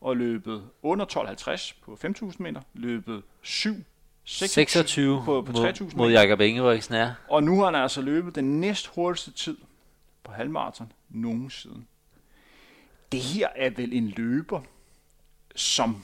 [0.00, 1.06] og løbet under
[1.50, 3.74] 12.50 på 5.000 meter, løbet 7
[4.24, 7.14] 26 på, på 3.000 mod, mod Jakob Ingebrigtsen er.
[7.28, 9.56] og nu har han altså løbet den næst hurtigste tid
[10.24, 11.84] på halvmarathon nogensinde.
[13.12, 14.60] Det her er vel en løber,
[15.56, 16.02] som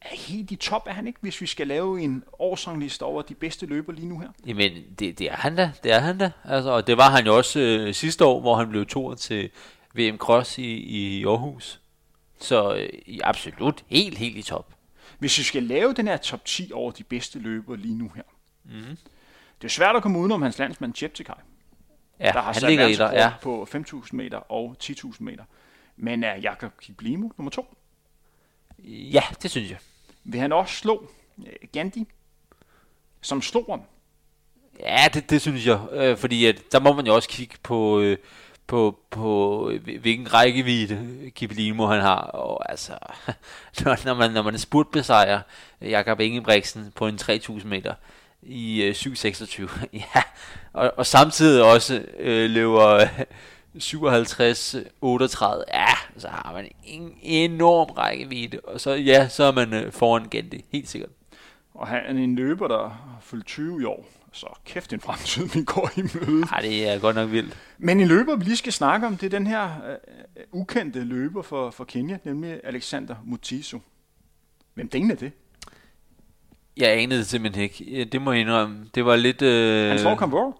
[0.00, 3.34] er helt i top, er han ikke, hvis vi skal lave en årsrangliste over de
[3.34, 4.28] bedste løber lige nu her?
[4.46, 6.30] Jamen, det, det er han da, det er han da.
[6.44, 9.50] Altså, og det var han jo også øh, sidste år, hvor han blev toer til
[9.94, 11.80] VM Cross i, i Aarhus.
[12.40, 12.88] Så øh,
[13.24, 14.72] absolut helt, helt i top.
[15.18, 18.22] Hvis vi skal lave den her top 10 over de bedste løbere lige nu her,
[18.64, 18.96] Mm.
[19.62, 21.34] det er svært at komme udenom hans landsmand Jeptekai,
[22.20, 23.32] Ja, der har han ligger i der, ja.
[23.42, 25.44] på 5.000 meter og 10.000 meter.
[25.96, 27.75] Men er Jakob Kiplimo nummer to?
[28.84, 29.78] Ja, det synes jeg.
[30.24, 32.06] Vil han også slå øh, Gandhi,
[33.20, 33.80] som slog ham?
[34.80, 35.80] Ja, det, det synes jeg.
[35.92, 38.18] Øh, fordi at, der må man jo også kigge på, øh,
[38.66, 42.20] på, på øh, hvilken rækkevidde Kiplimo han har.
[42.20, 42.92] Og altså,
[43.84, 45.40] når, man, når man er spurtbesejrer
[45.80, 47.94] Jakob Ingebrigtsen på en 3000 meter
[48.42, 50.22] i øh, 7.26, ja,
[50.72, 53.08] og, og samtidig også øh, løber øh,
[53.76, 55.86] 57-38, ja,
[56.16, 60.64] så har man en enorm rækkevidde, og så ja, så er man øh, foran Gandhi,
[60.72, 61.10] helt sikkert.
[61.74, 64.06] Og han er en løber, der har fyldt 20 i år.
[64.32, 66.44] Så kæft en fremtid, vi går i møde.
[66.52, 67.56] Ej, det er godt nok vildt.
[67.78, 71.42] Men en løber, vi lige skal snakke om, det er den her øh, ukendte løber
[71.42, 73.80] for, for Kenya, nemlig Alexander Mutiso.
[74.74, 75.32] Hvem dængende er det?
[76.76, 77.84] Jeg anede det simpelthen ikke.
[77.98, 78.86] Ja, Det må jeg indrømme.
[78.94, 79.42] Det var lidt...
[79.42, 79.88] Øh...
[79.88, 80.58] Han slår Kamvor.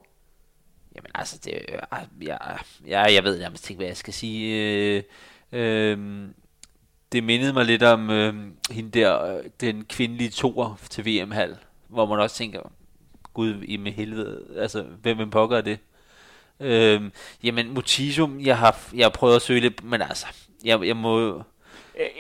[0.96, 2.38] Jamen altså, det, øh, ah, jeg,
[2.87, 4.64] jeg, jeg ved nærmest ikke, hvad jeg skal sige.
[4.64, 5.02] Øh,
[5.52, 6.28] øh,
[7.12, 8.35] det mindede mig lidt om øh,
[8.70, 11.56] hende der, øh, den kvindelige toer til VM-hal,
[11.88, 12.61] hvor man også tænker,
[13.35, 15.78] gud i med helvede, altså, hvem, hvem pokker er det?
[16.61, 17.02] Øh,
[17.42, 20.26] jamen, Mutisum, jeg har, jeg har prøvet at søge lidt, men altså,
[20.64, 21.42] jeg, jeg må...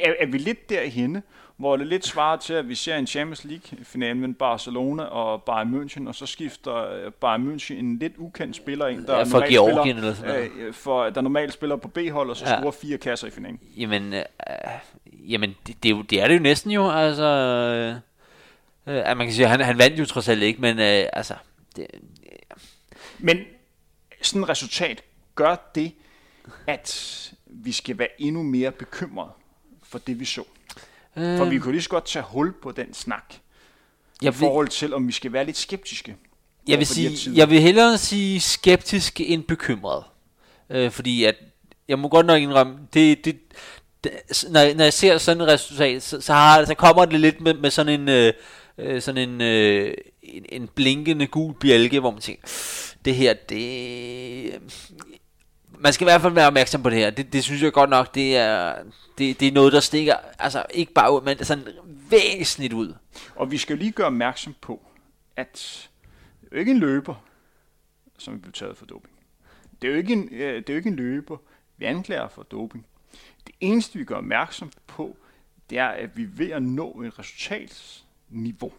[0.00, 1.22] Er, er vi lidt derhenne,
[1.56, 5.74] hvor det lidt svarer til, at vi ser en Champions League-finale mellem Barcelona og Bayern
[5.74, 9.28] München, og så skifter øh, Bayern München en lidt ukendt spiller ind, der Ja, fra
[9.28, 10.50] normalt Georgien spiller, eller sådan noget.
[10.66, 12.58] øh, for, der normalt spiller på B-hold, og så Ja.
[12.60, 13.60] scorer fire kasser i finalen.
[13.76, 14.22] Jamen, øh,
[15.10, 17.24] jamen det, det, er jo, det er det jo næsten jo, altså...
[17.24, 21.04] Øh, øh, at man kan sige, han, han vandt jo trods alt ikke, men øh,
[21.12, 21.34] altså...
[21.76, 21.86] Det,
[23.18, 23.38] Men
[24.22, 25.02] sådan et resultat
[25.34, 25.92] gør det,
[26.66, 27.12] at
[27.46, 29.30] vi skal være endnu mere bekymrede
[29.82, 30.44] for det, vi så.
[31.16, 33.36] Øh, For vi kunne lige så godt tage hul på den snak, i
[34.22, 36.16] jeg, vil, forhold til, om vi skal være lidt skeptiske.
[36.68, 40.04] jeg, vil sige, jeg vil hellere sige skeptisk end bekymret.
[40.70, 41.34] Øh, fordi at,
[41.88, 43.36] jeg må godt nok indrømme, det, det,
[44.04, 44.12] det
[44.50, 47.40] når, jeg- når jeg ser sådan et resultat, så, så, har, så kommer det lidt
[47.40, 48.08] med, med sådan en...
[48.08, 48.32] Øh,
[48.78, 52.42] øh, sådan en, øh, en, en blinkende gul bjælke, hvor man tænker,
[53.04, 54.60] det her, det...
[55.78, 57.10] Man skal i hvert fald være opmærksom på det her.
[57.10, 58.74] Det, det synes jeg godt nok, det er,
[59.18, 61.64] det, det er noget, der stikker, altså ikke bare ud, men sådan
[62.10, 62.94] væsentligt ud.
[63.34, 64.82] Og vi skal lige gøre opmærksom på,
[65.36, 65.88] at
[66.40, 67.14] det er jo ikke en løber,
[68.18, 69.14] som er blevet taget for doping.
[69.82, 71.36] Det er jo ikke en, øh, det er jo ikke en løber,
[71.76, 72.86] vi anklager for doping.
[73.46, 75.16] Det eneste, vi gør opmærksom på,
[75.70, 78.72] det er, at vi er ved at nå et resultatsniveau,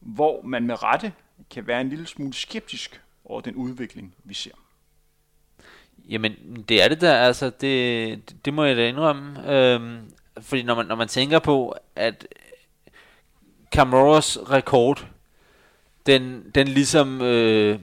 [0.00, 1.12] hvor man med rette
[1.50, 4.63] kan være en lille smule skeptisk over den udvikling, vi ser.
[6.08, 9.52] Jamen, det er det der, altså, det, det må jeg da indrømme.
[9.54, 9.98] Øhm,
[10.40, 12.26] fordi når man, når man tænker på, at
[13.74, 15.06] Camaros rekord,
[16.06, 17.78] den, den ligesom, øh,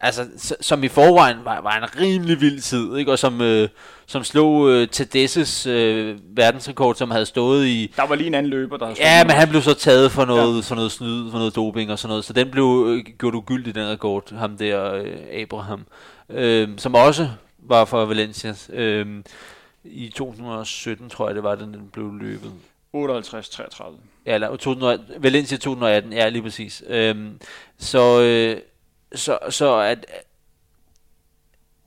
[0.00, 3.12] altså, som i forvejen var, var en rimelig vild tid, ikke?
[3.12, 3.68] og som, øh,
[4.06, 7.92] som slog øh, Tedesses øh, verdensrekord, som havde stået i...
[7.96, 10.24] Der var lige en anden løber, der havde Ja, men han blev så taget for
[10.24, 10.60] noget, ja.
[10.60, 13.74] for noget snyd, for noget doping og sådan noget, så den blev øh, gjort ugyldig,
[13.74, 15.86] den rekord, ham der, øh, Abraham,
[16.30, 18.54] øh, som også var for Valencia.
[18.72, 19.06] Øh,
[19.84, 22.52] I 2017, tror jeg, det var, den blev løbet.
[22.96, 23.84] 58-33.
[24.26, 26.82] Ja, eller 2000, Valencia 2018, ja, lige præcis.
[26.86, 27.38] Øhm,
[27.78, 28.60] så, øh,
[29.14, 30.06] så, så at,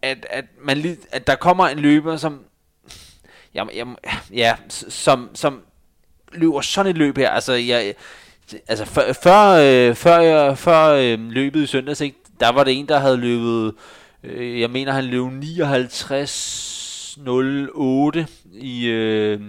[0.02, 2.46] at, at, man lige, at der kommer en løber, som,
[3.56, 3.86] jamen, ja,
[4.32, 4.56] ja
[4.90, 5.62] som, som
[6.32, 7.96] løber sådan et løb her, altså, jeg,
[8.68, 12.88] altså før, før, øh, før, før øh, løbet i søndags, ikke, der var det en,
[12.88, 13.74] der havde løbet,
[14.24, 19.42] øh, jeg mener, han løb 59.08 i, øh,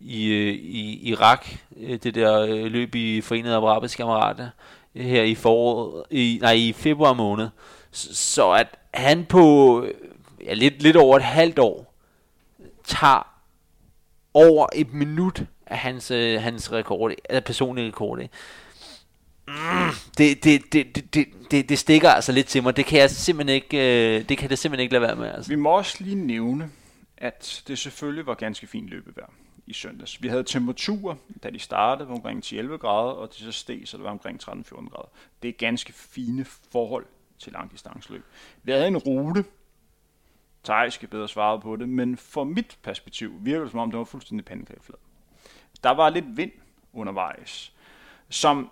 [0.00, 1.46] i, øh, i Irak,
[1.80, 4.48] øh, det der øh, løb i Forenede Arabiske Emirater
[4.94, 7.48] her i foråret, i, nej, i februar måned.
[7.92, 9.86] Så at han på
[10.44, 11.94] ja, lidt, lidt over et halvt år
[12.84, 13.28] tager
[14.34, 18.18] over et minut af hans, øh, hans rekord, eller personlige rekord.
[19.48, 22.76] Mm, det, det, det, det, det, det, det stikker altså lidt til mig.
[22.76, 23.76] Det kan jeg simpelthen ikke,
[24.18, 25.28] øh, det kan det simpelthen ikke lade være med.
[25.28, 25.50] Altså.
[25.50, 26.70] Vi må også lige nævne,
[27.18, 29.30] at det selvfølgelig var ganske fint løbevejr
[29.70, 30.22] i søndags.
[30.22, 33.96] Vi havde temperaturer, da de startede, var omkring 10-11 grader, og de så steg, så
[33.96, 35.08] det var omkring 13-14 grader.
[35.42, 37.06] Det er ganske fine forhold
[37.38, 38.24] til langdistanceløb.
[38.62, 39.44] Vi havde en rute,
[40.64, 43.98] Thaj skal bedre svare på det, men fra mit perspektiv virker det som om, det
[43.98, 44.98] var fuldstændig pandekageflad.
[45.82, 46.52] Der var lidt vind
[46.92, 47.72] undervejs,
[48.28, 48.70] som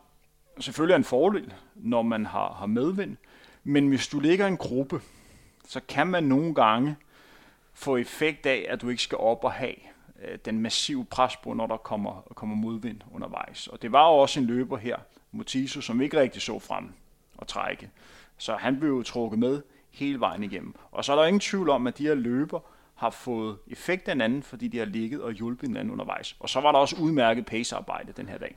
[0.61, 3.17] selvfølgelig er en fordel, når man har, har medvind,
[3.65, 5.01] men hvis du ligger i en gruppe,
[5.69, 6.97] så kan man nogle gange
[7.75, 9.75] få effekt af, at du ikke skal op og have
[10.25, 13.67] øh, den massive pres på, når der kommer, kommer modvind undervejs.
[13.67, 14.97] Og det var jo også en løber her,
[15.33, 16.93] Motiso, som ikke rigtig så frem
[17.37, 17.91] og trække.
[18.39, 20.75] Så han blev jo trukket med hele vejen igennem.
[20.93, 22.61] Og så er der ingen tvivl om, at de her løber
[22.95, 26.37] har fået effekt af hinanden, fordi de har ligget og hjulpet hinanden undervejs.
[26.41, 28.57] Og så var der også udmærket pacearbejde den her dag.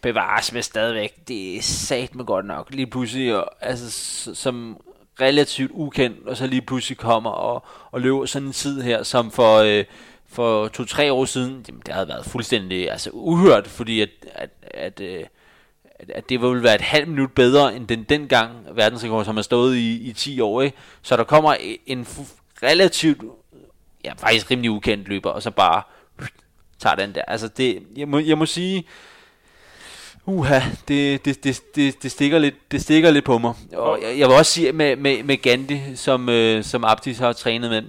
[0.00, 1.28] Bevares med stadigvæk.
[1.28, 2.70] Det er sat med godt nok.
[2.70, 4.80] Lige pludselig, altså, som
[5.20, 9.30] relativt ukendt, og så lige pludselig kommer og, og løber sådan en tid her, som
[9.30, 9.84] for, øh,
[10.28, 15.00] for to-tre år siden, jamen, det havde været fuldstændig altså, uhørt, fordi at, at, at,
[15.00, 15.24] øh,
[15.84, 19.42] at, at det ville være et halvt minut bedre end den dengang verdensrekord, som har
[19.42, 20.62] stået i, i 10 år.
[20.62, 20.76] Ikke?
[21.02, 22.06] Så der kommer en
[22.62, 23.22] relativt,
[24.04, 25.82] ja faktisk rimelig ukendt løber, og så bare
[26.78, 27.22] tager den der.
[27.22, 28.84] Altså det, jeg må, jeg må sige,
[30.26, 33.54] Uha, det, det, det, det, det, stikker lidt, det stikker lidt på mig.
[33.72, 37.32] Og jeg, jeg vil også sige med, med, med Gandhi, som, øh, som Abdis har
[37.32, 37.82] trænet med,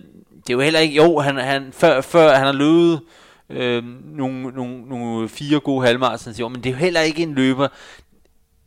[0.49, 3.01] det er jo heller ikke, jo, han, han, før, før han har løbet
[3.49, 3.83] øh,
[4.17, 7.67] nogle, nogle, nogle fire gode halvmarathons men det er jo heller ikke en løber,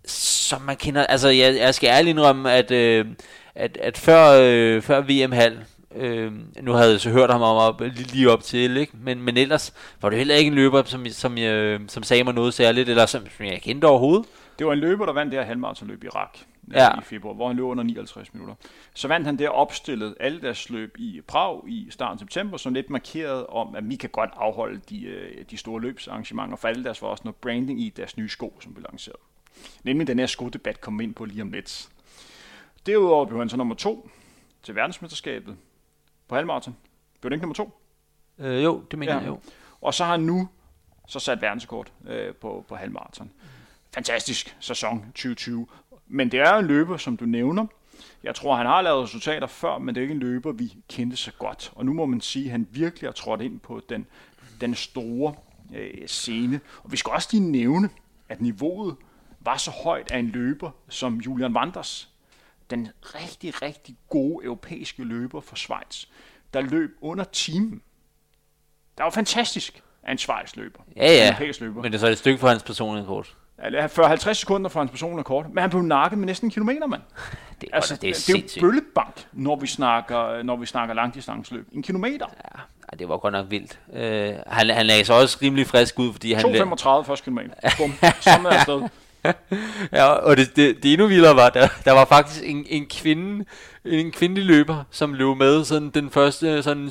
[0.06, 1.06] som man kender.
[1.06, 3.06] Altså, jeg, jeg skal ærligt indrømme, at, øh,
[3.54, 5.58] at, at før, øh, før VM-halv,
[5.96, 8.92] øh, nu havde jeg så hørt ham om op, lige, lige op til, ikke?
[9.04, 12.34] Men, men ellers var det heller ikke en løber, som, som, jeg, som sagde mig
[12.34, 14.26] noget særligt, eller som, som jeg kendte overhovedet.
[14.58, 16.38] Det var en løber, der vandt det her halvmarathonløb i Irak
[16.70, 16.98] ja.
[16.98, 18.54] i februar, hvor han løb under 59 minutter.
[18.94, 22.74] Så vandt han der opstillet alle deres løb i Prag i starten af september, som
[22.74, 26.84] lidt markeret om, at vi kan godt afholde de, øh, de store løbsarrangementer, for alle
[26.84, 29.16] deres var også noget branding i deres nye sko, som blev lanceret.
[29.84, 31.88] Nemlig den her skodebat kom ind på lige om lidt.
[32.86, 34.10] Derudover blev han så nummer to
[34.62, 35.56] til verdensmesterskabet
[36.28, 36.76] på halvmarathon.
[37.20, 37.80] Blev det ikke nummer to?
[38.38, 39.18] Øh, jo, det mener ja.
[39.18, 39.40] jeg jo.
[39.80, 40.48] Og så har han nu
[41.08, 43.30] så sat verdenskort øh, på, på halvmarathon.
[43.94, 45.66] Fantastisk sæson 2020.
[46.12, 47.66] Men det er en løber, som du nævner.
[48.22, 51.16] Jeg tror, han har lavet resultater før, men det er ikke en løber, vi kendte
[51.16, 51.72] så godt.
[51.74, 54.06] Og nu må man sige, at han virkelig har trådt ind på den,
[54.60, 55.34] den store
[55.74, 56.60] øh, scene.
[56.84, 57.90] Og vi skal også lige nævne,
[58.28, 58.96] at niveauet
[59.40, 62.08] var så højt af en løber som Julian Wanders.
[62.70, 66.06] Den rigtig, rigtig gode europæiske løber for Schweiz,
[66.54, 67.82] der løb under timen.
[68.98, 70.80] Der var fantastisk af en Schweiz løber.
[70.96, 71.36] Ja, ja.
[71.40, 71.82] En løber.
[71.82, 73.36] Men det er så et stykke for hans personlige kort.
[73.62, 76.86] Ja, 40-50 sekunder for hans personlige kort, men han blev nakket med næsten en kilometer,
[76.86, 77.02] mand.
[77.60, 81.68] Det, altså, det, er, det er jo bøllebank, når vi snakker, når vi snakker langdistanceløb.
[81.72, 82.26] En kilometer.
[82.92, 83.78] Ja, det var godt nok vildt.
[83.88, 83.98] Uh,
[84.46, 86.44] han, han lagde sig også rimelig frisk ud, fordi han...
[86.44, 87.54] 2,35 første kilometer.
[87.78, 88.82] Bum, sådan er afsted.
[89.98, 93.44] ja, og det, det, det endnu vildere var, der, der var faktisk en, en kvinde,
[93.84, 96.90] en kvindelig løber, som løb med sådan den første sådan 700-800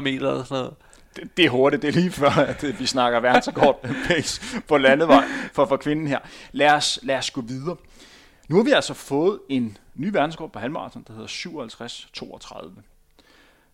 [0.00, 0.74] meter eller sådan noget
[1.16, 1.82] det, det er hurtigt.
[1.82, 6.06] Det er lige før, at øh, vi snakker verdensrekord pace på landevej for, for kvinden
[6.06, 6.18] her.
[6.52, 7.76] Lad os, lad os gå videre.
[8.48, 12.80] Nu har vi altså fået en ny verdensrekord på halvmarathon, der hedder 57-32.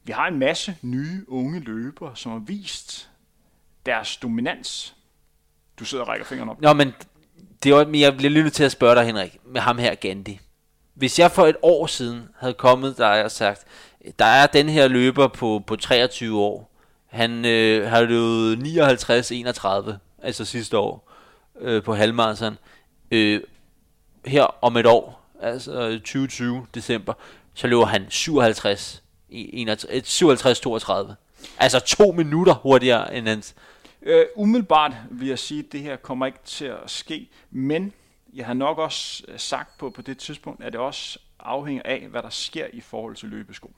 [0.05, 3.11] Vi har en masse nye unge løbere, som har vist
[3.87, 4.94] deres dominans.
[5.79, 6.61] Du sidder og rækker fingrene op.
[6.61, 6.92] Nå, men
[7.62, 10.40] det var, jeg bliver lige nødt til at spørge dig, Henrik, med ham her, Gandhi.
[10.94, 13.64] Hvis jeg for et år siden havde kommet der og sagt,
[14.18, 16.78] der er den her løber på, på 23 år,
[17.09, 18.57] han øh, har løbet
[19.92, 21.12] 59-31, altså sidste år,
[21.61, 22.59] øh, på halvmarathon.
[23.11, 23.40] Øh,
[24.27, 27.14] her om et år, altså 2020 december,
[27.55, 31.14] så løber han 57 57-32.
[31.59, 33.55] Altså to minutter hurtigere end hans.
[34.03, 37.92] Øh, umiddelbart vil jeg sige, at det her kommer ikke til at ske, men
[38.35, 42.07] jeg har nok også øh, sagt på, på det tidspunkt, at det også afhænger af,
[42.11, 43.71] hvad der sker i forhold til løbesko.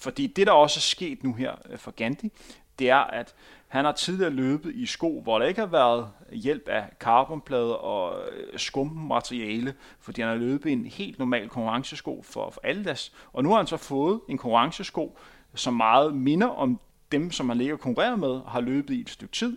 [0.00, 2.32] Fordi det, der også er sket nu her øh, for Gandhi,
[2.78, 3.34] det er, at
[3.68, 8.28] han har tidligere løbet i sko, hvor der ikke har været hjælp af carbonplader og
[8.32, 13.12] øh, skummateriale, fordi han har løbet en helt normal konkurrencesko for, for Adidas.
[13.32, 15.18] Og nu har han så fået en konkurrencesko,
[15.54, 16.80] som meget minder om
[17.12, 19.56] dem, som han ligger og konkurrerer med, har løbet i et stykke tid.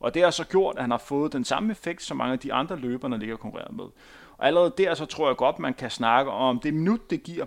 [0.00, 2.38] Og det har så gjort, at han har fået den samme effekt, som mange af
[2.38, 3.84] de andre løbere, han ligger og konkurrerer med.
[4.38, 7.44] Og allerede der, så tror jeg godt, man kan snakke om det minut, det giver.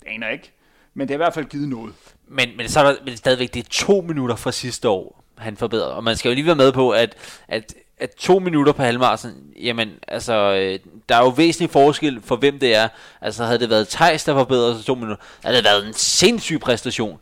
[0.00, 0.52] Det aner ikke.
[0.96, 1.94] Men det har i hvert fald givet noget.
[2.28, 5.56] Men, men så er der men stadigvæk, det er to minutter fra sidste år, han
[5.56, 5.86] forbedrer.
[5.86, 7.16] Og man skal jo lige være med på, at,
[7.48, 10.78] at, at to minutter på halvmarsen, jamen, altså, øh,
[11.08, 12.88] der er jo væsentlig forskel for hvem det er.
[13.20, 16.60] Altså, havde det været Thijs, der forbedrede sig to minutter, havde det været en sindssyg
[16.60, 17.18] præstation.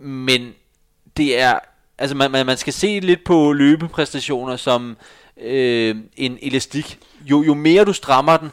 [0.00, 0.52] Men
[1.16, 1.58] det er,
[1.98, 4.96] altså, man, man, man skal se lidt på løbepræstationer som
[5.40, 6.98] øh, en elastik.
[7.24, 8.50] Jo, jo mere du strammer den,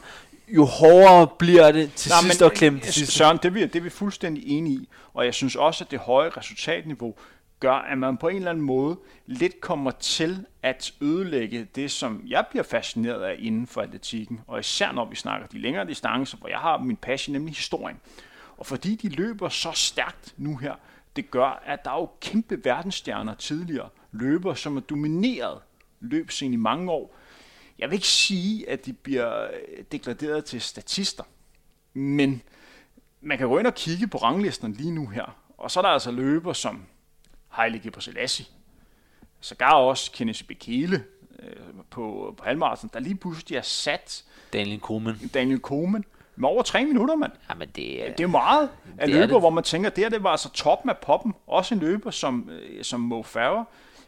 [0.50, 3.14] jo hårdere bliver det til Nej, sidst at klemme det sidste.
[3.14, 4.88] Søren, det er, vi, det er vi fuldstændig enige i.
[5.14, 7.14] Og jeg synes også, at det høje resultatniveau
[7.60, 12.22] gør, at man på en eller anden måde lidt kommer til at ødelægge det, som
[12.26, 14.40] jeg bliver fascineret af inden for atletikken.
[14.46, 17.96] Og især når vi snakker de længere distancer, hvor jeg har min passion, nemlig historien.
[18.56, 20.74] Og fordi de løber så stærkt nu her,
[21.16, 25.58] det gør, at der er jo kæmpe verdensstjerner tidligere løber, som er domineret
[26.00, 27.16] løbscenen i mange år,
[27.78, 31.24] jeg vil ikke sige, at de bliver øh, degraderet til statister,
[31.94, 32.42] men
[33.20, 35.88] man kan gå ind og kigge på ranglisten lige nu her, og så er der
[35.88, 36.82] altså løber som
[37.48, 38.46] Haile Gebrselassie,
[39.40, 41.04] sågar også Kenneth Bekele
[41.42, 41.56] øh,
[41.90, 45.30] på, på halvmarathon, der lige pludselig er sat Daniel Koeman.
[45.34, 46.04] Daniel Koeman
[46.36, 47.32] med over tre minutter, mand.
[47.50, 50.30] Jamen, det, er, det er meget af løber, hvor man tænker, det her det var
[50.30, 51.34] altså toppen af poppen.
[51.46, 53.64] Også en løber som, øh, som Mo Farah,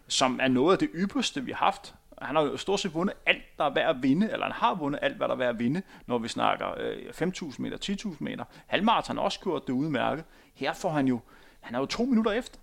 [0.08, 1.94] som er noget af det ypperste, vi har haft
[2.26, 4.74] han har jo stort set vundet alt, der er værd at vinde, eller han har
[4.74, 8.16] vundet alt, hvad der er værd at vinde, når vi snakker øh, 5.000 meter, 10.000
[8.18, 8.44] meter.
[8.66, 10.24] Halvmarathon har også gjort det udmærket.
[10.54, 11.20] Her får han jo,
[11.60, 12.58] han er jo to minutter efter.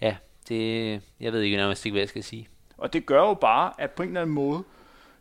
[0.00, 0.16] Ja,
[0.48, 2.48] det, jeg ved ikke nærmest ikke, hvad jeg skal sige.
[2.78, 4.58] Og det gør jo bare, at på en eller anden måde,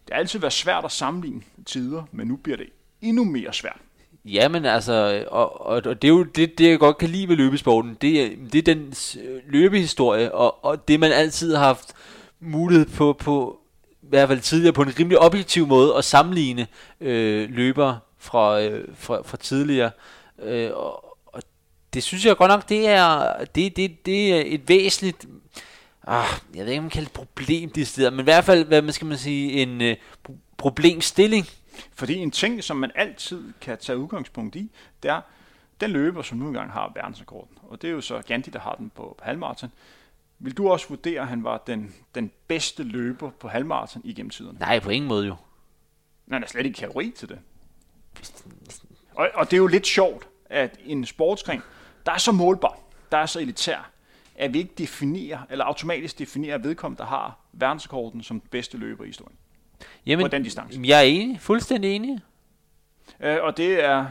[0.05, 2.69] det har altid været svært at sammenligne tider, men nu bliver det
[3.01, 3.79] endnu mere svært.
[4.25, 7.35] Jamen altså, og, og, og det er jo det, det, jeg godt kan lide ved
[7.35, 8.93] løbesporten, det er, det er den
[9.47, 11.95] løbehistorie, og, og det man altid har haft
[12.39, 13.59] mulighed på, på
[14.01, 16.67] i hvert fald tidligere på en rimelig objektiv måde at sammenligne
[17.01, 19.91] øh, løbere fra, øh, fra, fra tidligere.
[20.43, 21.43] Øh, og, og
[21.93, 25.25] det synes jeg godt nok, det er, det, det, det er et væsentligt,
[26.07, 28.65] ah, jeg ved ikke, om man kalder det problem de steder, men i hvert fald,
[28.65, 29.95] hvad man skal man sige, en øh,
[30.57, 31.45] problemstilling.
[31.93, 34.71] Fordi en ting, som man altid kan tage udgangspunkt i,
[35.03, 35.21] det er,
[35.81, 38.75] den løber, som nu engang har verdensrekorden, og det er jo så Gandhi, der har
[38.75, 39.71] den på, på halvmarathon,
[40.39, 44.57] vil du også vurdere, at han var den, den bedste løber på halvmarathon igennem tiden?
[44.59, 45.35] Nej, på ingen måde jo.
[46.27, 47.39] Nej, han er slet ikke kategori til det.
[49.15, 51.61] Og, og det er jo lidt sjovt, at en sportsgren,
[52.05, 52.79] der er så målbar,
[53.11, 53.91] der er så elitær,
[54.35, 59.07] at vi ikke definerer, eller automatisk definerer vedkommende, der har verdensrekorden som bedste løber i
[59.07, 59.37] historien.
[60.05, 60.79] Jamen, på den distance.
[60.83, 62.19] Jeg er enig, fuldstændig enig.
[63.19, 64.05] Øh, og det er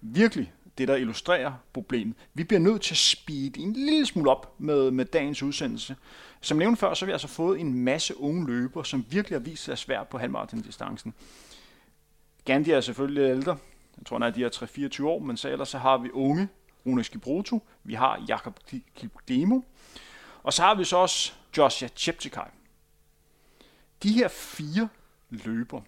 [0.00, 2.16] virkelig det, der illustrerer problemet.
[2.34, 5.96] Vi bliver nødt til at speede en lille smule op med, med dagens udsendelse.
[6.40, 9.44] Som nævnt før, så har vi altså fået en masse unge løber, som virkelig har
[9.44, 11.14] vist sig svært på halvmarathon-distancen.
[12.44, 13.56] Gandhi er selvfølgelig ældre.
[13.98, 14.48] Jeg tror, han er de her
[15.00, 16.48] 3-24 år, men så ellers så har vi unge
[16.86, 18.60] Rune Skibroto, vi har Jakob
[18.94, 19.60] Kipdemo,
[20.42, 22.50] og så har vi så også Joshua Cheptegei.
[24.02, 24.88] De her fire
[25.30, 25.80] løber,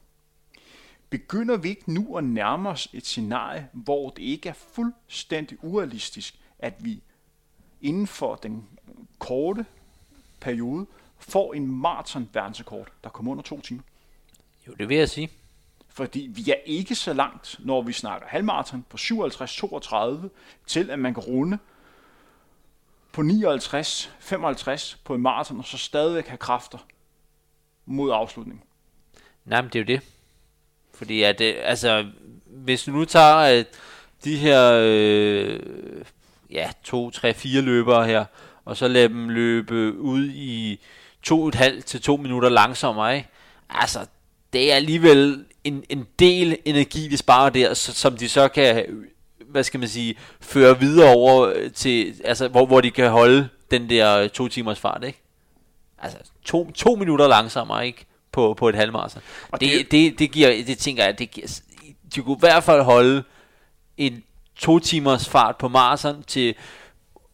[1.11, 6.41] begynder vi ikke nu at nærme os et scenarie, hvor det ikke er fuldstændig urealistisk,
[6.59, 7.03] at vi
[7.81, 8.69] inden for den
[9.19, 9.67] korte
[10.41, 10.87] periode
[11.19, 13.83] får en maraton verdensrekord, der kommer under to timer?
[14.67, 15.31] Jo, det vil jeg sige.
[15.89, 20.29] Fordi vi er ikke så langt, når vi snakker halvmaraton på 57-32,
[20.67, 21.59] til at man kan runde
[23.13, 26.79] på 59, 55 på en maraton, og så stadigvæk have kræfter
[27.87, 28.63] mod afslutningen?
[29.45, 30.18] Nej, men det er jo det.
[30.99, 32.05] Fordi at, øh, altså,
[32.47, 33.65] hvis du nu tager øh,
[34.25, 35.61] de her, øh,
[36.51, 38.25] ja, to, tre, fire løbere her,
[38.65, 40.81] og så lader dem løbe ud i
[41.23, 43.29] to og et halvt til to minutter langsommere, ikke?
[43.71, 44.07] Altså,
[44.53, 48.87] det er alligevel en, en del energi, de sparer der, så, som de så kan,
[49.47, 53.49] hvad skal man sige, føre videre over øh, til, altså, hvor, hvor de kan holde
[53.71, 55.23] den der øh, to timers fart, ikke?
[55.99, 58.07] Altså, to, to minutter langsommere, ikke?
[58.33, 59.23] På, på et halvmarathon.
[59.53, 61.61] Det, det, det, det, giver, det tænker jeg, det giver,
[62.15, 63.25] de kunne i hvert fald holde
[63.97, 64.25] en
[64.57, 66.55] to timers fart på maraton til i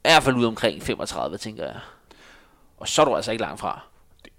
[0.02, 1.80] hvert fald ud omkring 35, tænker jeg.
[2.76, 3.80] Og så er du altså ikke langt fra.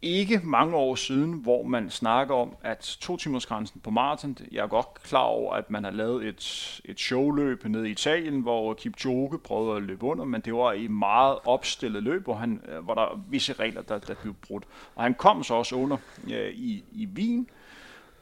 [0.01, 4.63] Ikke mange år siden, hvor man snakker om, at to timers grænsen på maraton, jeg
[4.63, 8.73] er godt klar over, at man har lavet et, et showløb ned i Italien, hvor
[8.73, 12.83] Kipchoge prøvede at løbe under, men det var i meget opstillet løb, hvor, han, øh,
[12.83, 14.63] hvor der var visse regler, der, der blev brudt.
[14.95, 15.97] Og han kom så også under
[16.33, 17.49] øh, i, i Wien,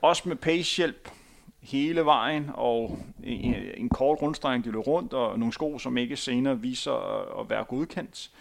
[0.01, 1.09] også med pacehjælp,
[1.61, 6.15] hele vejen, og en, en kort rundstrækning, de løb rundt, og nogle sko, som ikke
[6.15, 6.93] senere viser
[7.39, 8.31] at være godkendt.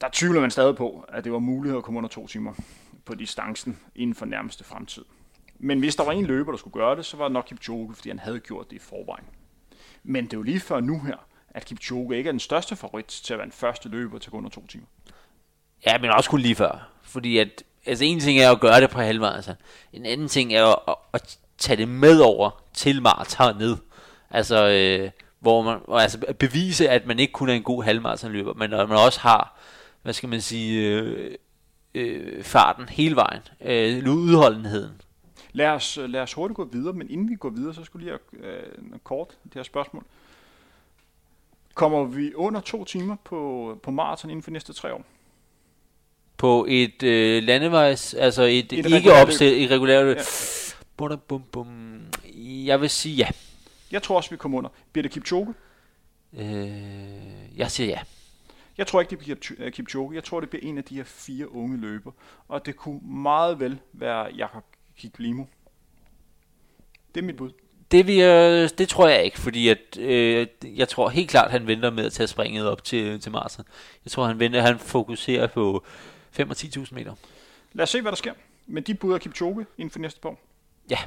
[0.00, 2.52] Der tvivler man stadig på, at det var muligt at komme under to timer
[3.04, 5.04] på distancen inden for nærmeste fremtid.
[5.58, 7.94] Men hvis der var en løber, der skulle gøre det, så var det nok Kipchoge,
[7.94, 9.24] fordi han havde gjort det i forvejen.
[10.04, 11.16] Men det er jo lige før nu her,
[11.50, 14.32] at Kipchoge ikke er den største favorit til at være den første løber til at
[14.32, 14.86] gå under to timer.
[15.86, 16.88] Ja, men også kun lige før.
[17.02, 19.36] Fordi at, altså en ting er at gøre det på halvvejen.
[19.36, 19.54] Altså.
[19.92, 23.76] En anden ting er at, at, at tage det med over til maraton ned.
[24.30, 28.72] Altså, øh, hvor man altså bevise, at man ikke kun er en god halvmaratonløber, men
[28.72, 29.58] at man også har,
[30.06, 31.34] hvad skal man sige, øh,
[31.94, 35.00] øh, farten hele vejen, øh, udholdenheden.
[35.52, 38.18] Lad os, lad os hurtigt gå videre, men inden vi går videre, så skulle lige
[38.40, 40.04] have øh, kort det her spørgsmål.
[41.74, 45.04] Kommer vi under to timer på, på maraton inden for næste tre år?
[46.36, 50.16] På et øh, landevejs, altså et, et ikke opstillet, irregulært løb.
[50.16, 50.22] Ja.
[50.96, 52.00] Bum, bum, bum.
[52.44, 53.28] Jeg vil sige ja.
[53.90, 54.70] Jeg tror også, vi kommer under.
[54.94, 55.54] Det Kipchoge?
[56.38, 58.00] Øh, jeg siger ja.
[58.78, 60.14] Jeg tror ikke, det bliver øh, Kipchoge.
[60.14, 62.12] Jeg tror, det bliver en af de her fire unge løber.
[62.48, 64.64] Og det kunne meget vel være Jakob
[64.96, 65.44] Kiklimo.
[67.14, 67.50] Det er mit bud.
[67.90, 70.46] Det, vi, øh, det tror jeg ikke, fordi at, øh,
[70.76, 73.64] jeg tror helt klart, han venter med at tage springet op til, til Marsen.
[74.04, 75.84] Jeg tror, han venter, han fokuserer på
[76.30, 77.14] 5 og 10.000 meter.
[77.72, 78.32] Lad os se, hvad der sker.
[78.66, 80.40] Men de bud er Kipchoge inden for næste år.
[80.90, 80.98] Ja.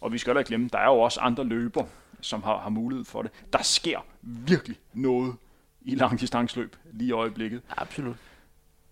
[0.00, 1.84] Og vi skal da glemme, der er jo også andre løber,
[2.20, 3.30] som har, har mulighed for det.
[3.52, 5.34] Der sker virkelig noget
[5.82, 7.62] i langdistansløb lige i øjeblikket.
[7.76, 8.16] Absolut.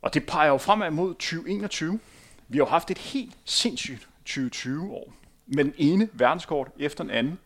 [0.03, 2.01] Og det peger jo fremad mod 2021.
[2.49, 5.13] Vi har jo haft et helt sindssygt 2020 år.
[5.47, 7.39] Med den ene verdenskort efter den anden.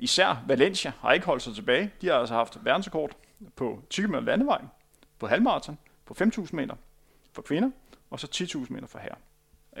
[0.00, 1.90] Især Valencia har ikke holdt sig tilbage.
[2.00, 3.16] De har altså haft verdenskort
[3.56, 4.62] på 10 km landevej,
[5.18, 6.74] på halvmarathon, på 5.000 meter
[7.32, 7.70] for kvinder,
[8.10, 8.26] og så
[8.58, 9.16] 10.000 meter for herrer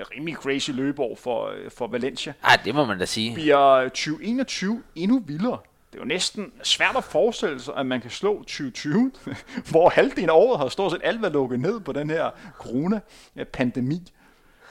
[0.00, 2.32] rimelig crazy løbeår for, øh, for Valencia.
[2.44, 3.34] Ej, det må man da sige.
[3.34, 5.58] Bliver 2021 endnu vildere?
[5.96, 9.12] Det er jo næsten svært at forestille sig, at man kan slå 2020,
[9.70, 14.12] hvor halvdelen af året har stort set alt været lukket ned på den her corona-pandemi.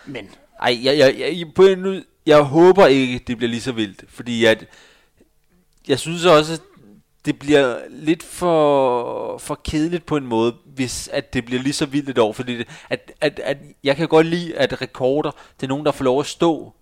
[0.06, 0.30] Men...
[0.62, 4.46] Ej, jeg, jeg, jeg, på en, jeg håber ikke, det bliver lige så vildt, fordi
[4.46, 4.66] at,
[5.88, 6.62] jeg synes også, at
[7.26, 11.86] det bliver lidt for, for kedeligt på en måde, hvis at det bliver lige så
[11.86, 15.64] vildt et år, fordi det, at, at, at jeg kan godt lide, at rekorder, det
[15.64, 16.74] er nogen, der får lov at stå,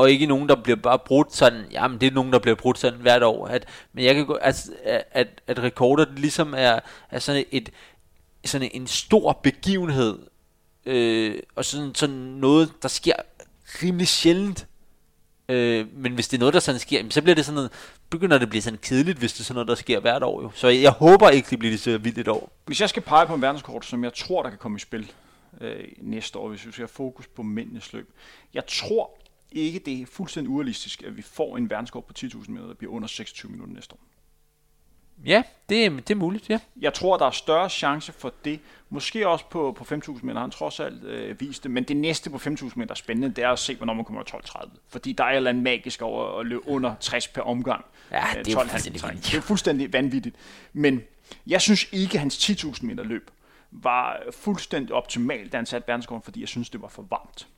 [0.00, 2.78] og ikke nogen, der bliver bare brudt sådan, jamen det er nogen, der bliver brudt
[2.78, 6.54] sådan hvert år, at, men jeg kan gå, altså, at, at, at rekorder det ligesom
[6.56, 6.80] er,
[7.10, 7.70] er sådan et,
[8.44, 10.18] sådan en stor begivenhed,
[10.86, 13.14] øh, og sådan, sådan noget, der sker
[13.82, 14.66] rimelig sjældent,
[15.50, 17.70] Øh, men hvis det er noget, der sådan sker, så bliver det sådan noget,
[18.10, 20.42] begynder det at blive sådan kedeligt, hvis det er sådan noget, der sker hvert år.
[20.42, 20.50] Jo.
[20.54, 22.52] Så jeg håber ikke, det bliver det så vildt et år.
[22.66, 25.12] Hvis jeg skal pege på en verdenskort, som jeg tror, der kan komme i spil
[25.60, 28.12] øh, næste år, hvis vi skal have fokus på mændenes løb.
[28.54, 29.19] Jeg tror
[29.52, 32.92] ikke, det er fuldstændig urealistisk, at vi får en verdenskort på 10.000 meter, der bliver
[32.92, 34.00] under 26 minutter næste år.
[35.24, 36.58] Ja, det, er, det er muligt, ja.
[36.80, 38.60] Jeg tror, der er større chance for det.
[38.88, 41.70] Måske også på, på 5.000 meter, han trods alt øh, vist det.
[41.70, 44.22] Men det næste på 5.000 meter er spændende, det er at se, hvornår man kommer
[44.22, 44.68] 12.30.
[44.88, 47.84] Fordi der er et eller andet magisk over at løbe under 60 per omgang.
[48.10, 49.32] Ja, det er, 12, fuldstændig vanvittigt.
[49.32, 50.36] det er fuldstændig vanvittigt.
[50.72, 51.02] Men
[51.46, 53.30] jeg synes ikke, at hans 10.000 meter løb
[53.70, 57.48] var fuldstændig optimalt, da han satte verdenskort, fordi jeg synes, det var for varmt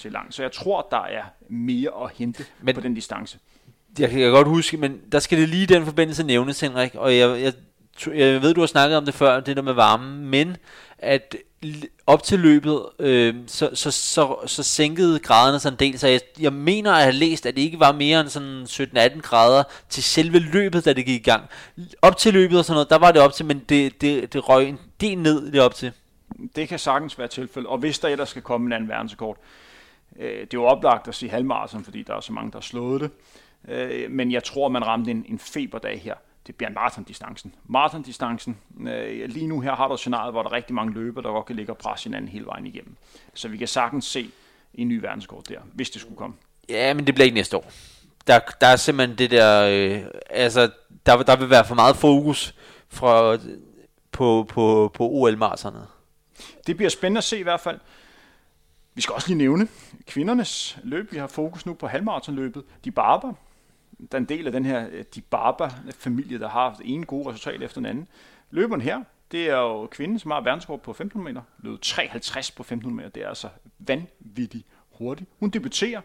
[0.00, 0.34] til langt.
[0.34, 3.38] Så jeg tror, der er mere at hente Men, på den distance
[3.98, 7.16] jeg kan godt huske, men der skal det lige i den forbindelse nævnes, Henrik, og
[7.16, 7.52] jeg, jeg,
[8.06, 10.56] jeg ved, du har snakket om det før, det der med varme, men
[10.98, 11.36] at
[12.06, 16.20] op til løbet, øh, så, så, så, så sænkede graderne sig en del, så jeg,
[16.40, 20.02] jeg mener at have læst, at det ikke var mere end sådan 17-18 grader til
[20.02, 21.42] selve løbet, da det gik i gang.
[22.02, 24.48] Op til løbet og sådan noget, der var det op til, men det, det, det
[24.48, 25.92] røg en del ned det op til.
[26.56, 29.44] Det kan sagtens være tilfældet, og hvis der ellers skal komme en anden verdensrekord, øh,
[30.16, 33.00] det er jo oplagt at sige halvmarathon, fordi der er så mange, der har slået
[33.00, 33.10] det,
[33.68, 36.14] øh, men jeg tror, man ramte en, en feberdag her
[36.46, 37.54] det bliver maratondistancen.
[37.66, 38.58] Maratondistancen,
[38.88, 41.30] øh, lige nu her har du et scenarie, hvor der er rigtig mange løber, der
[41.30, 42.96] godt kan ligge og presse hinanden hele vejen igennem.
[43.34, 44.30] Så vi kan sagtens se
[44.74, 46.36] en ny verdenskort der, hvis det skulle komme.
[46.68, 47.72] Ja, men det bliver ikke næste år.
[48.26, 50.70] Der, der er simpelthen det der, øh, altså,
[51.06, 52.54] der, der vil være for meget fokus
[52.88, 53.38] fra,
[54.12, 55.86] på, på, på ol maratonet
[56.66, 57.78] Det bliver spændende at se i hvert fald.
[58.94, 59.68] Vi skal også lige nævne
[60.06, 61.12] kvindernes løb.
[61.12, 62.64] Vi har fokus nu på halvmaratonløbet.
[62.84, 63.32] De barber,
[64.12, 67.26] der er en del af den her øh, de Barber-familie, der har haft en god
[67.26, 68.08] resultat efter den anden.
[68.50, 72.62] Løberen her, det er jo kvinden, som har verdensrekord på 1500 meter, løb 53 på
[72.62, 73.08] 1500 meter.
[73.10, 75.30] Det er altså vanvittigt hurtigt.
[75.40, 76.00] Hun debuterer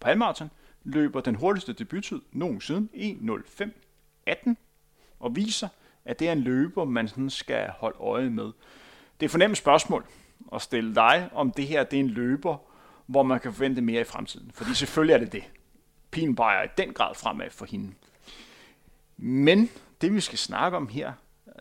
[0.00, 0.50] på halvmarathon,
[0.84, 4.54] løber den hurtigste debuttid nogensinde, 1.05.18,
[5.20, 5.68] og viser,
[6.04, 8.44] at det er en løber, man sådan skal holde øje med.
[8.44, 10.04] Det er et fornemt spørgsmål
[10.54, 12.56] at stille dig, om det her det er en løber,
[13.06, 14.50] hvor man kan forvente mere i fremtiden.
[14.54, 15.44] Fordi selvfølgelig er det det
[16.10, 17.92] pilen peger i den grad fremad for hende.
[19.16, 19.70] Men
[20.00, 21.12] det vi skal snakke om her,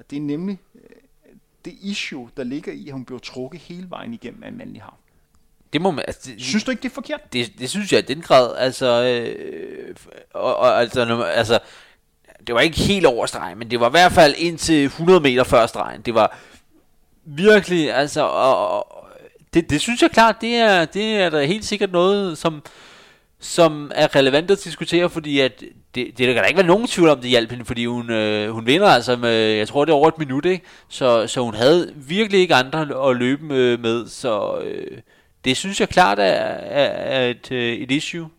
[0.10, 0.82] det er nemlig øh,
[1.66, 4.82] det issue, der ligger i, at hun bliver trukket hele vejen igennem af en mandlig
[4.82, 4.98] har.
[5.74, 7.34] Det må man, altså, det, synes du ikke, det er forkert?
[7.34, 9.96] Det, det synes jeg i den grad, altså, øh,
[10.34, 11.60] og, og, altså, når, altså,
[12.48, 15.20] det var ikke helt over stregen, men det var i hvert fald ind til 100
[15.20, 16.02] meter før stregen.
[16.02, 16.38] Det var
[17.38, 19.08] virkelig, altså, og, og
[19.54, 22.64] det, det synes jeg klart, det er, det er da helt sikkert noget, som,
[23.40, 25.64] som er relevant at diskutere, fordi at
[25.96, 28.10] det, det der kan da ikke være nogen tvivl om, det hjalp hende, fordi hun,
[28.10, 30.66] øh, hun vinder altså med, jeg tror det er over et minut, ikke?
[30.88, 34.98] Så, så hun havde virkelig ikke andre at løbe med, med så øh,
[35.46, 38.30] det synes jeg klart er, er, er et, øh, et issue.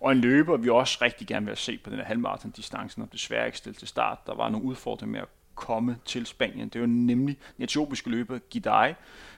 [0.00, 3.46] Og en løber, vi også rigtig gerne vil se på den her halvmarathon-distancen, og desværre
[3.46, 4.18] ikke stillet til start.
[4.26, 5.28] Der var nogle udfordringer med at
[5.60, 6.68] komme til Spanien.
[6.68, 8.94] Det var nemlig den etiopiske løber Gidai,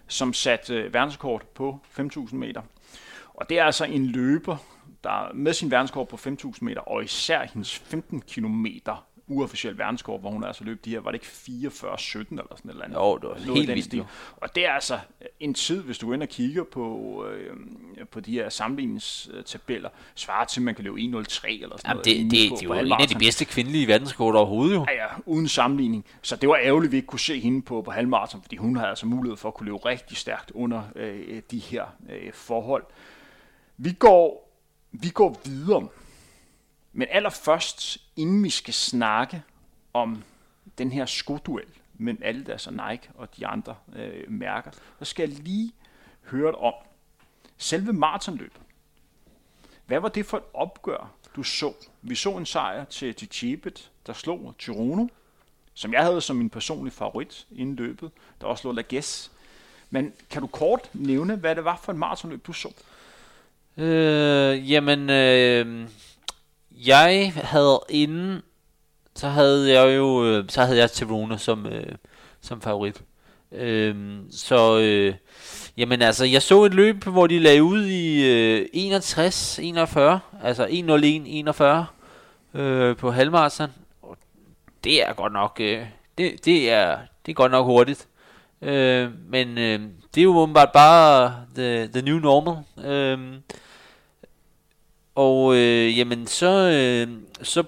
[0.09, 2.63] som satte øh, verdenskort på 5.000 meter.
[3.35, 4.57] Og det er altså en løber,
[5.05, 8.67] der med sin verdenskort på 5.000 meter, og især hendes 15 km
[9.29, 12.71] uofficiel verdenskort, hvor hun altså løb de her, var det ikke 44-17 eller sådan et
[12.71, 12.97] eller andet?
[12.97, 14.07] Jo, det var helt vildt.
[14.37, 14.99] Og det er altså
[15.41, 17.57] en tid, hvis du går ind og kigger på, øh,
[18.11, 22.05] på de her sammenligningstabeller, svarer til, at man kan løbe 1.03 eller sådan Jamen, noget.
[22.05, 24.87] Det, det, det, det er jo en af de bedste kvindelige verdenskort overhovedet jo.
[24.89, 26.05] Ja, ja, uden sammenligning.
[26.23, 28.77] Så det var ærgerligt, at vi ikke kunne se hende på, på halvmarathon, fordi hun
[28.77, 32.85] havde altså mulighed for at kunne løbe rigtig stærkt under øh, de her øh, forhold.
[33.77, 34.53] Vi går
[34.93, 35.89] vi går videre.
[36.93, 39.43] Men allerførst, inden vi skal snakke
[39.93, 40.23] om
[40.79, 45.39] den her skoduel mellem Adidas og Nike og de andre øh, mærker, så skal jeg
[45.39, 45.73] lige
[46.23, 46.75] høre om
[47.57, 48.61] selve maratonløbet.
[49.87, 51.73] Hvad var det for et opgør, du så?
[52.03, 55.07] Vi så en sejr til Tchibet, der slog Chirono,
[55.75, 59.33] som jeg havde som min personlige favorit inden løbet, der også lå Lages.
[59.91, 62.73] Men kan du kort nævne, hvad det var for et maratonløb, du så?
[63.77, 65.89] Øh, jamen, øh,
[66.87, 68.43] jeg havde inden,
[69.15, 71.95] så havde jeg jo, øh, så havde jeg Tirona som, øh,
[72.41, 73.03] som favorit.
[73.53, 73.97] Øh,
[74.31, 75.15] så, øh,
[75.77, 80.67] jamen altså, jeg så et løb, hvor de lagde ud i øh, 61-41, altså
[82.55, 83.71] 1.01-41 øh, på halvmarathon.
[84.85, 85.87] Det er godt nok, øh,
[86.19, 88.09] det, det, er, det er godt nok hurtigt.
[88.63, 89.81] Øh, men øh,
[90.15, 92.57] det er jo åbenbart bare the, the new normal.
[92.87, 93.19] Øh,
[95.15, 97.09] og øh, jamen, så, øh,
[97.43, 97.63] så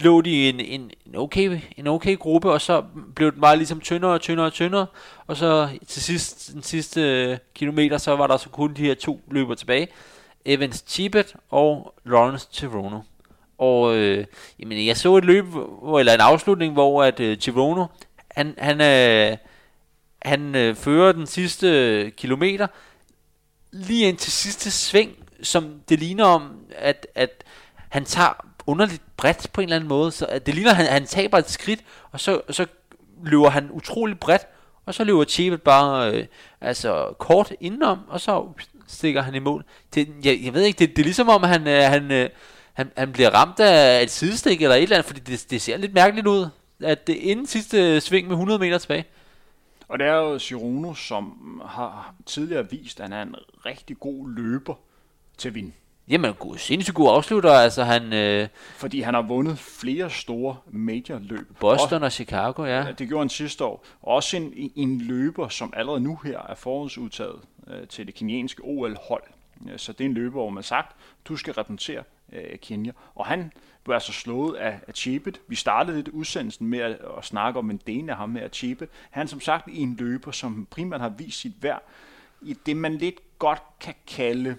[0.00, 2.84] lå de en, en, en, okay, en okay gruppe, og så
[3.14, 4.86] blev den bare ligesom tyndere og tyndere og tyndere,
[5.26, 8.94] og så til sidst, den sidste øh, kilometer, så var der så kun de her
[8.94, 9.88] to løber tilbage,
[10.44, 13.00] Evans Chibet og Lawrence Tirono.
[13.58, 14.26] Og øh,
[14.58, 15.44] jamen, jeg så et løb,
[15.98, 17.86] eller en afslutning, hvor at øh, Tirono,
[18.30, 19.36] han, han, øh,
[20.22, 22.66] han øh, fører den sidste øh, kilometer,
[23.72, 27.44] lige ind til sidste sving, som det ligner om, at, at
[27.88, 30.12] han tager underligt bredt på en eller anden måde.
[30.12, 31.80] Så at det ligner, at han, han taber et skridt,
[32.10, 32.66] og så, så
[33.24, 34.46] løber han utrolig bredt,
[34.86, 36.26] og så løber Chibet bare øh,
[36.60, 38.46] altså kort indenom, og så
[38.86, 39.64] stikker han i mål.
[39.94, 42.28] Det, jeg, jeg ved ikke, det, det er ligesom om, han, øh, han, øh,
[42.72, 45.76] han, han bliver ramt af et sidestik eller et eller andet, fordi det, det ser
[45.76, 46.48] lidt mærkeligt ud,
[46.82, 49.04] at det inden sidste sving med 100 meter tilbage.
[49.88, 51.34] Og det er jo Girono, som
[51.66, 53.34] har tidligere vist, at han er en
[53.66, 54.74] rigtig god løber
[55.40, 55.72] til vind.
[56.08, 57.50] Jamen, god, sindssygt god afslutter.
[57.50, 58.12] Altså, han...
[58.12, 61.58] Øh, Fordi han har vundet flere store major-løb.
[61.60, 62.92] Boston og Chicago, ja.
[62.98, 63.84] Det gjorde han sidste år.
[64.02, 68.62] Og også en, en løber, som allerede nu her er forhåndsudtaget øh, til det kenyanske
[68.64, 69.22] OL-hold.
[69.76, 72.92] Så det er en løber, hvor man sagt, du skal repræsentere øh, Kenya.
[73.14, 73.52] Og han
[73.84, 75.40] blev altså slået af, af Chebet.
[75.48, 78.56] Vi startede lidt udsendelsen med at, at snakke om en del af ham med at
[78.56, 78.88] Chebet.
[79.10, 81.82] Han som sagt en løber, som primært har vist sit værd
[82.42, 84.56] i det, man lidt godt kan kalde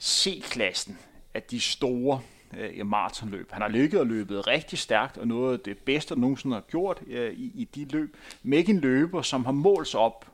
[0.00, 0.98] C-klassen
[1.34, 2.20] af de store
[2.56, 3.52] øh, maratonløb.
[3.52, 6.60] Han har ligget og løbet rigtig stærkt, og noget af det bedste, der nogensinde har
[6.60, 8.16] gjort øh, i, i de løb.
[8.44, 10.30] Ikke en løber, som har målt sig op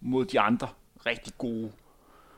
[0.00, 0.68] mod de andre
[1.06, 1.72] rigtig gode.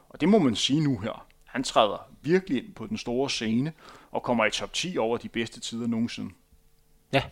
[0.08, 1.26] Og det må man sige nu her.
[1.44, 3.72] Han træder virkelig ind på den store scene,
[4.10, 6.34] og kommer i top 10 over de bedste tider nogensinde.
[7.12, 7.22] Ja,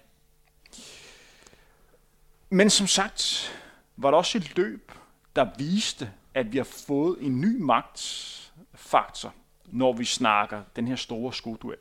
[2.51, 3.53] Men som sagt,
[3.97, 4.93] var der også et løb,
[5.37, 7.59] der viste, at vi har fået en ny
[8.57, 9.35] magtfaktor,
[9.67, 11.79] når vi snakker den her store skoduel.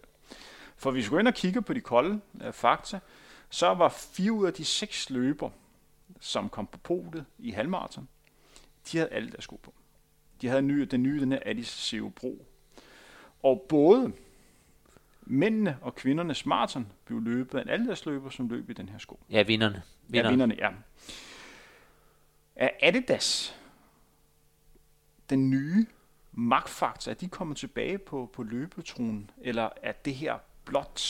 [0.77, 2.99] For hvis vi går ind og kigger på de kolde øh, fakta,
[3.49, 5.49] så var fire ud af de seks løber,
[6.19, 8.07] som kom på podiet i halvmarathon,
[8.91, 9.73] de havde alle deres sko på.
[10.41, 12.45] De havde ny, den nye, den her Addis CO Pro.
[13.43, 14.13] Og både
[15.21, 18.97] mændene og kvindernes maraton blev løbet af en alle løber, som løb i den her
[18.97, 19.19] sko.
[19.29, 19.81] ja vinderne.
[20.13, 20.69] Ja, vinderne, ja.
[22.55, 23.59] Er Adidas
[25.29, 25.85] den nye
[26.37, 30.33] magtfaktor, er de kommet tilbage på, på løbetronen, eller er det her
[30.65, 31.01] blot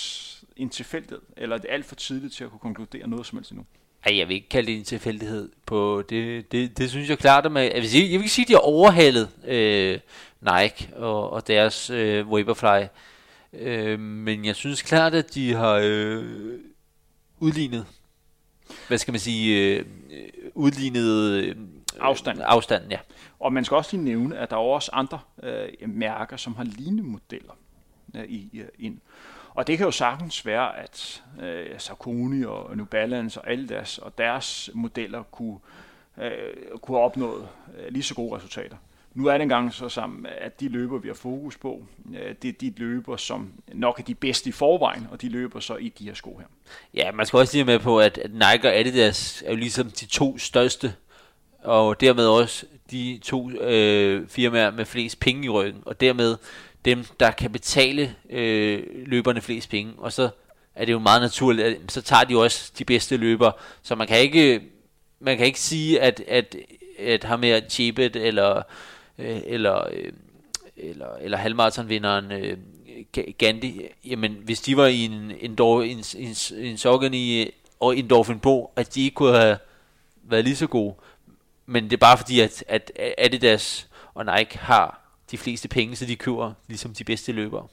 [0.55, 3.51] en tilfældighed, eller er det alt for tidligt til at kunne konkludere noget som helst
[3.51, 3.65] endnu?
[4.05, 5.49] Ej, jeg vil ikke kalde det en tilfældighed.
[5.65, 8.33] På det, det, det synes jeg klart, at man, jeg, vil sige, jeg vil ikke
[8.33, 9.99] sige, at de har overhalet øh,
[10.41, 12.85] Nike og, og deres øh, Vaporfly.
[13.53, 16.59] Øh, men jeg synes klart, at de har øh,
[17.39, 17.85] udlignet,
[18.87, 21.55] hvad skal man sige, øh, øh udlignet øh,
[21.99, 22.39] Afstand.
[22.45, 22.99] afstanden, ja.
[23.39, 26.63] Og man skal også lige nævne, at der er også andre øh, mærker, som har
[26.63, 27.57] lignende modeller
[28.15, 28.99] øh, i, i, ind.
[29.55, 33.97] Og det kan jo sagtens være, at øh, Saucony og New Balance og alle deres,
[33.97, 35.57] og deres modeller kunne,
[36.17, 36.31] øh,
[36.81, 38.77] kunne have opnået øh, lige så gode resultater.
[39.13, 41.83] Nu er det engang så sammen, at de løber, vi har fokus på,
[42.13, 45.59] øh, det er de løber, som nok er de bedste i forvejen, og de løber
[45.59, 46.45] så i de her sko her.
[46.93, 49.89] Ja, man skal også lige med på, at, at Nike og Adidas er jo ligesom
[49.89, 50.93] de to største,
[51.65, 56.37] og dermed også de to øh, firmaer med flest penge i ryggen, og dermed
[56.85, 60.29] dem, der kan betale øh, løberne flest penge, og så
[60.75, 63.51] er det jo meget naturligt, at så tager de også de bedste løbere,
[63.83, 64.61] så man kan ikke,
[65.19, 66.55] man kan ikke sige, at, at,
[66.99, 68.61] at ham her Chibet eller,
[69.17, 70.11] øh, eller, øh,
[70.77, 72.57] eller, eller halvmarathonvinderen øh,
[73.37, 77.49] Gandhi, jamen hvis de var i en, en, en, en, en, en i,
[77.79, 78.41] og en Dolphin
[78.75, 79.57] at de ikke kunne have
[80.23, 80.95] været lige så gode.
[81.65, 85.01] Men det er bare fordi, at, at Adidas og Nike har
[85.31, 87.67] de fleste penge, så de køber ligesom de bedste løbere.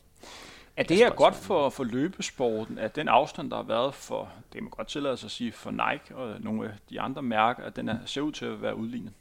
[0.77, 4.63] Er det her godt for, for løbesporten, at den afstand, der har været for, det
[4.63, 7.77] må godt tillade sig at sige, for Nike og nogle af de andre mærker, at
[7.77, 9.13] den er, ser ud til at være udlignet?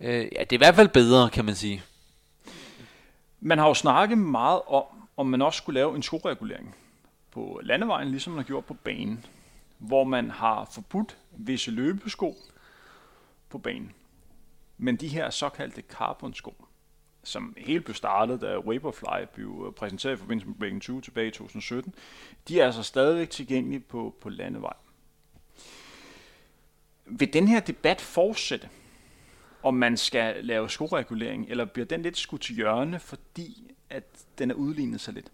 [0.00, 1.82] Øh, ja, det er i hvert fald bedre, kan man sige.
[3.40, 4.84] Man har jo snakket meget om,
[5.16, 6.74] om man også skulle lave en skoregulering
[7.30, 9.24] på landevejen, ligesom man har gjort på banen,
[9.78, 12.36] hvor man har forbudt visse løbesko
[13.48, 13.92] på banen.
[14.78, 16.64] Men de her såkaldte carbon-sko,
[17.24, 21.28] som helt blev startet, da Vaporfly blev øh, præsenteret i forbindelse med Breaking 20 tilbage
[21.28, 21.94] i 2017,
[22.48, 24.74] de er altså stadigvæk tilgængelige på, på landevej.
[27.06, 28.68] Vil den her debat fortsætte,
[29.62, 34.04] om man skal lave skoregulering, eller bliver den lidt skudt til hjørne, fordi at
[34.38, 35.26] den er udlignet sig lidt?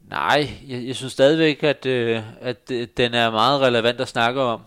[0.00, 4.40] Nej, jeg, jeg synes stadigvæk, at, øh, at øh, den er meget relevant at snakke
[4.40, 4.60] om.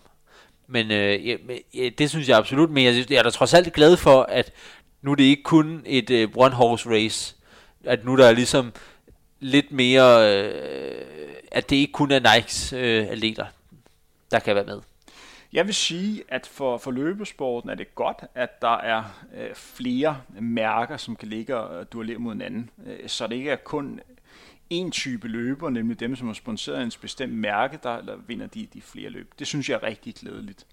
[0.71, 1.35] Men øh, ja,
[1.73, 4.51] ja, det synes jeg absolut, men jeg, jeg er da trods alt glad for, at
[5.01, 7.35] nu er det ikke kun et øh, one horse race.
[7.83, 8.73] At nu der er ligesom
[9.39, 11.05] lidt mere, øh,
[11.51, 13.45] at det ikke kun er Nikes øh, atleter,
[14.31, 14.81] der kan være med.
[15.53, 19.03] Jeg vil sige, at for, for løbesporten er det godt, at der er
[19.37, 22.69] øh, flere mærker, som kan ligge og duellere mod hinanden.
[22.87, 23.99] Øh, så det ikke er kun
[24.71, 28.67] en type løber, nemlig dem, som har sponsoreret en bestemt mærke, der, eller vinder de,
[28.73, 29.33] de flere løb.
[29.39, 30.65] Det synes jeg er rigtig glædeligt.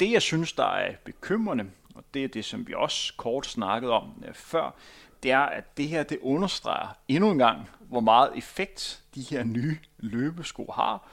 [0.00, 1.64] Det, jeg synes, der er bekymrende,
[1.94, 4.74] og det er det, som vi også kort snakkede om øh, før,
[5.22, 9.44] det er, at det her det understreger endnu en gang, hvor meget effekt de her
[9.44, 11.08] nye løbesko har,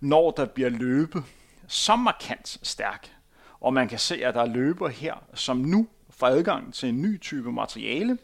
[0.00, 1.24] når der bliver løbet
[1.68, 3.12] så markant stærk.
[3.60, 7.02] Og man kan se, at der er løber her, som nu får adgang til en
[7.02, 8.18] ny type materiale,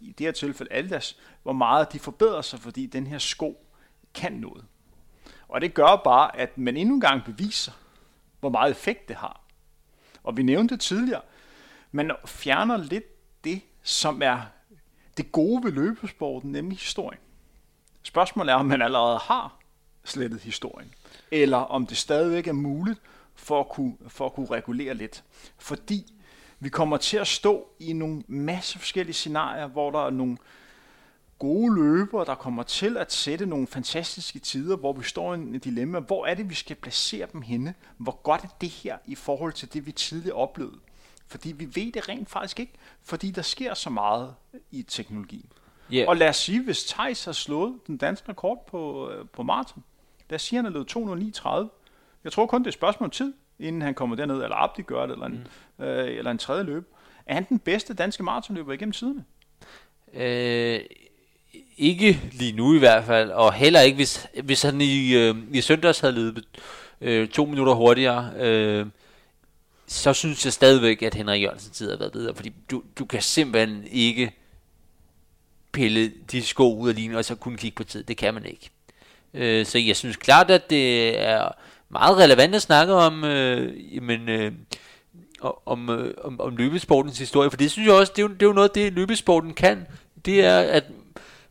[0.00, 3.66] i det her tilfælde Aldas, hvor meget de forbedrer sig, fordi den her sko
[4.14, 4.64] kan noget.
[5.48, 7.72] Og det gør bare, at man endnu engang beviser,
[8.40, 9.40] hvor meget effekt det har.
[10.22, 11.22] Og vi nævnte det tidligere,
[11.92, 13.04] man fjerner lidt
[13.44, 14.40] det, som er
[15.16, 17.20] det gode ved løbesporten, nemlig historien.
[18.02, 19.58] Spørgsmålet er, om man allerede har
[20.04, 20.94] slettet historien,
[21.30, 23.00] eller om det stadigvæk er muligt
[23.34, 25.24] for at kunne, for at kunne regulere lidt.
[25.58, 26.15] Fordi
[26.60, 30.36] vi kommer til at stå i nogle masse forskellige scenarier, hvor der er nogle
[31.38, 35.58] gode løbere, der kommer til at sætte nogle fantastiske tider, hvor vi står i en
[35.58, 35.98] dilemma.
[35.98, 37.74] Hvor er det, vi skal placere dem henne?
[37.96, 40.78] Hvor godt er det her i forhold til det, vi tidligere oplevede?
[41.28, 44.34] Fordi vi ved det rent faktisk ikke, fordi der sker så meget
[44.70, 45.48] i teknologi.
[45.92, 46.08] Yeah.
[46.08, 49.84] Og lad os sige, hvis Thijs har slået den danske rekord på, øh, på maraton,
[50.30, 51.68] lad os sige, han har løbet 209.30.
[52.24, 54.82] Jeg tror kun, det er et spørgsmål om tid, inden han kommer derned, eller Abdi
[54.82, 55.48] gør det, eller en,
[55.78, 55.84] mm.
[55.84, 56.84] øh, eller en tredje løb.
[57.26, 59.24] Er han den bedste danske maratonløber igennem tiderne?
[60.14, 60.80] Øh,
[61.76, 65.60] ikke lige nu i hvert fald, og heller ikke, hvis, hvis han i, øh, i
[65.60, 66.44] søndags havde løbet
[67.00, 68.86] øh, to minutter hurtigere, øh,
[69.86, 73.22] så synes jeg stadigvæk, at Henrik Jørgensen tid har været bedre, fordi du, du kan
[73.22, 74.32] simpelthen ikke
[75.72, 78.04] pille de sko ud af linjen, og så kun kigge på tid.
[78.04, 78.70] Det kan man ikke.
[79.34, 81.48] Øh, så jeg synes klart, at det er
[81.90, 84.52] meget relevant at snakke om, øh, jamen, øh,
[85.66, 88.42] om, øh, om, om løbesportens historie, for det synes jeg også, det er jo, det
[88.42, 89.86] er jo noget, det løbesporten kan.
[90.24, 90.84] Det er, at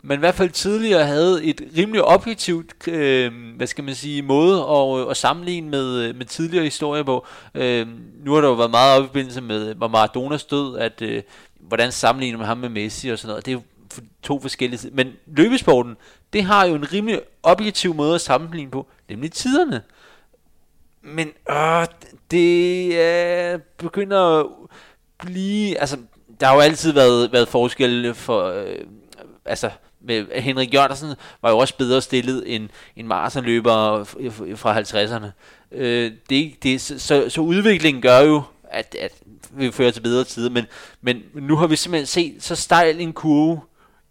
[0.01, 4.61] man i hvert fald tidligere havde et rimelig objektivt, øh, hvad skal man sige, måde
[4.61, 7.25] at, øh, at sammenligne med, øh, med tidligere historier på.
[7.55, 7.87] Øh,
[8.25, 11.23] nu har der jo været meget op i forbindelse med Maradonas død, at øh,
[11.59, 13.45] hvordan sammenligner man ham med Messi og sådan noget.
[13.45, 13.61] Det er jo
[14.23, 15.97] to forskellige Men løbesporten,
[16.33, 19.81] det har jo en rimelig objektiv måde at sammenligne på, nemlig tiderne.
[21.05, 21.85] Men øh,
[22.31, 24.45] det øh, begynder at
[25.17, 25.79] blive...
[25.79, 25.97] Altså,
[26.39, 28.43] der har jo altid været, været forskel for...
[28.43, 28.77] Øh,
[29.45, 29.69] altså,
[30.01, 34.03] med Henrik Jørgensen var jo også bedre stillet end en maratonløber
[34.55, 35.27] fra 50'erne.
[35.71, 39.11] Øh, det, det, så, så udviklingen gør jo, at, at
[39.51, 40.65] vi fører til bedre tider, men,
[41.01, 43.59] men nu har vi simpelthen set så stejl en kurve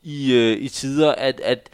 [0.03, 1.71] i, øh, i tider, at, at,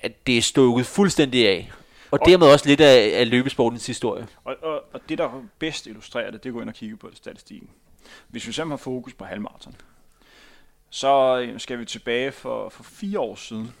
[0.00, 1.72] at det er stukket fuldstændig af.
[2.10, 4.28] Og, og dermed også lidt af, af løbesportens historie.
[4.44, 6.96] Og, og, og det, der bedst illustrerer det, det er at gå ind og kigge
[6.96, 7.70] på statistikken.
[8.28, 9.76] Hvis vi simpelthen har fokus på halvmarathon,
[10.90, 13.74] så øh, skal vi tilbage for, for fire år siden.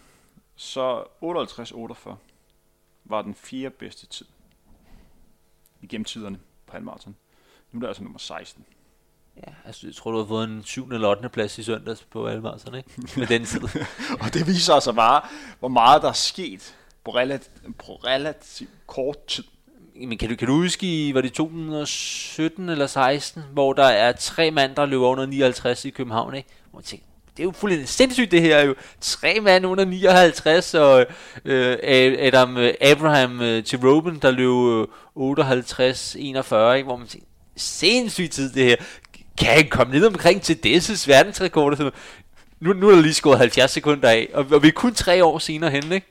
[0.56, 2.14] Så 58-48
[3.04, 4.26] var den fjerde bedste tid
[5.82, 7.16] igennem tiderne på halvmarathon.
[7.72, 8.64] Nu er det altså nummer 16.
[9.36, 10.88] Ja, altså jeg tror, du har fået en 7.
[10.88, 11.28] eller 8.
[11.28, 12.90] plads i søndags på halvmarathon, ikke?
[13.16, 13.62] Med den tid.
[14.20, 15.22] og det viser altså bare,
[15.58, 19.44] hvor meget der er sket på relativt, på relativt kort tid.
[20.06, 24.50] Men kan du, kan du huske, var det 2017 eller 16, hvor der er tre
[24.50, 26.48] mand, der løber under 59 i København, ikke?
[26.70, 27.06] Hvor tænker,
[27.38, 28.74] det er jo fuldstændig sindssygt det her jo.
[29.00, 31.06] Tre mand under 59, og
[31.44, 31.76] øh,
[32.18, 36.86] Adam øh, Abraham øh, til Robin, der løb øh, 58-41, ikke?
[36.86, 37.26] hvor man tænker,
[37.56, 38.76] sindssygt tid det her.
[39.38, 41.92] Kan han komme ned omkring til Desses verdensrekord?
[42.60, 45.24] Nu, nu er der lige skåret 70 sekunder af, og, og vi er kun tre
[45.24, 46.06] år senere hen, ikke?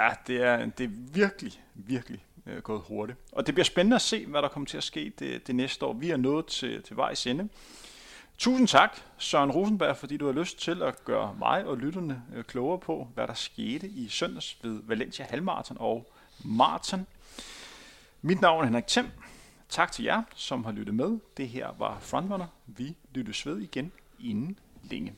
[0.00, 3.18] Ja, det er, det er virkelig, virkelig øh, gået hurtigt.
[3.32, 5.86] Og det bliver spændende at se, hvad der kommer til at ske det, det næste
[5.86, 5.92] år.
[5.92, 7.48] Vi er nået til, til vejs ende.
[8.38, 12.44] Tusind tak, Søren Rosenberg, fordi du har lyst til at gøre mig og lytterne øh,
[12.44, 16.12] klogere på, hvad der skete i søndags ved Valencia Halmarathon og
[16.44, 17.06] Marathon.
[18.22, 19.06] Mit navn er Henrik Thiem.
[19.68, 21.18] Tak til jer, som har lyttet med.
[21.36, 22.46] Det her var Frontrunner.
[22.66, 25.14] Vi lyttes ved igen inden længe.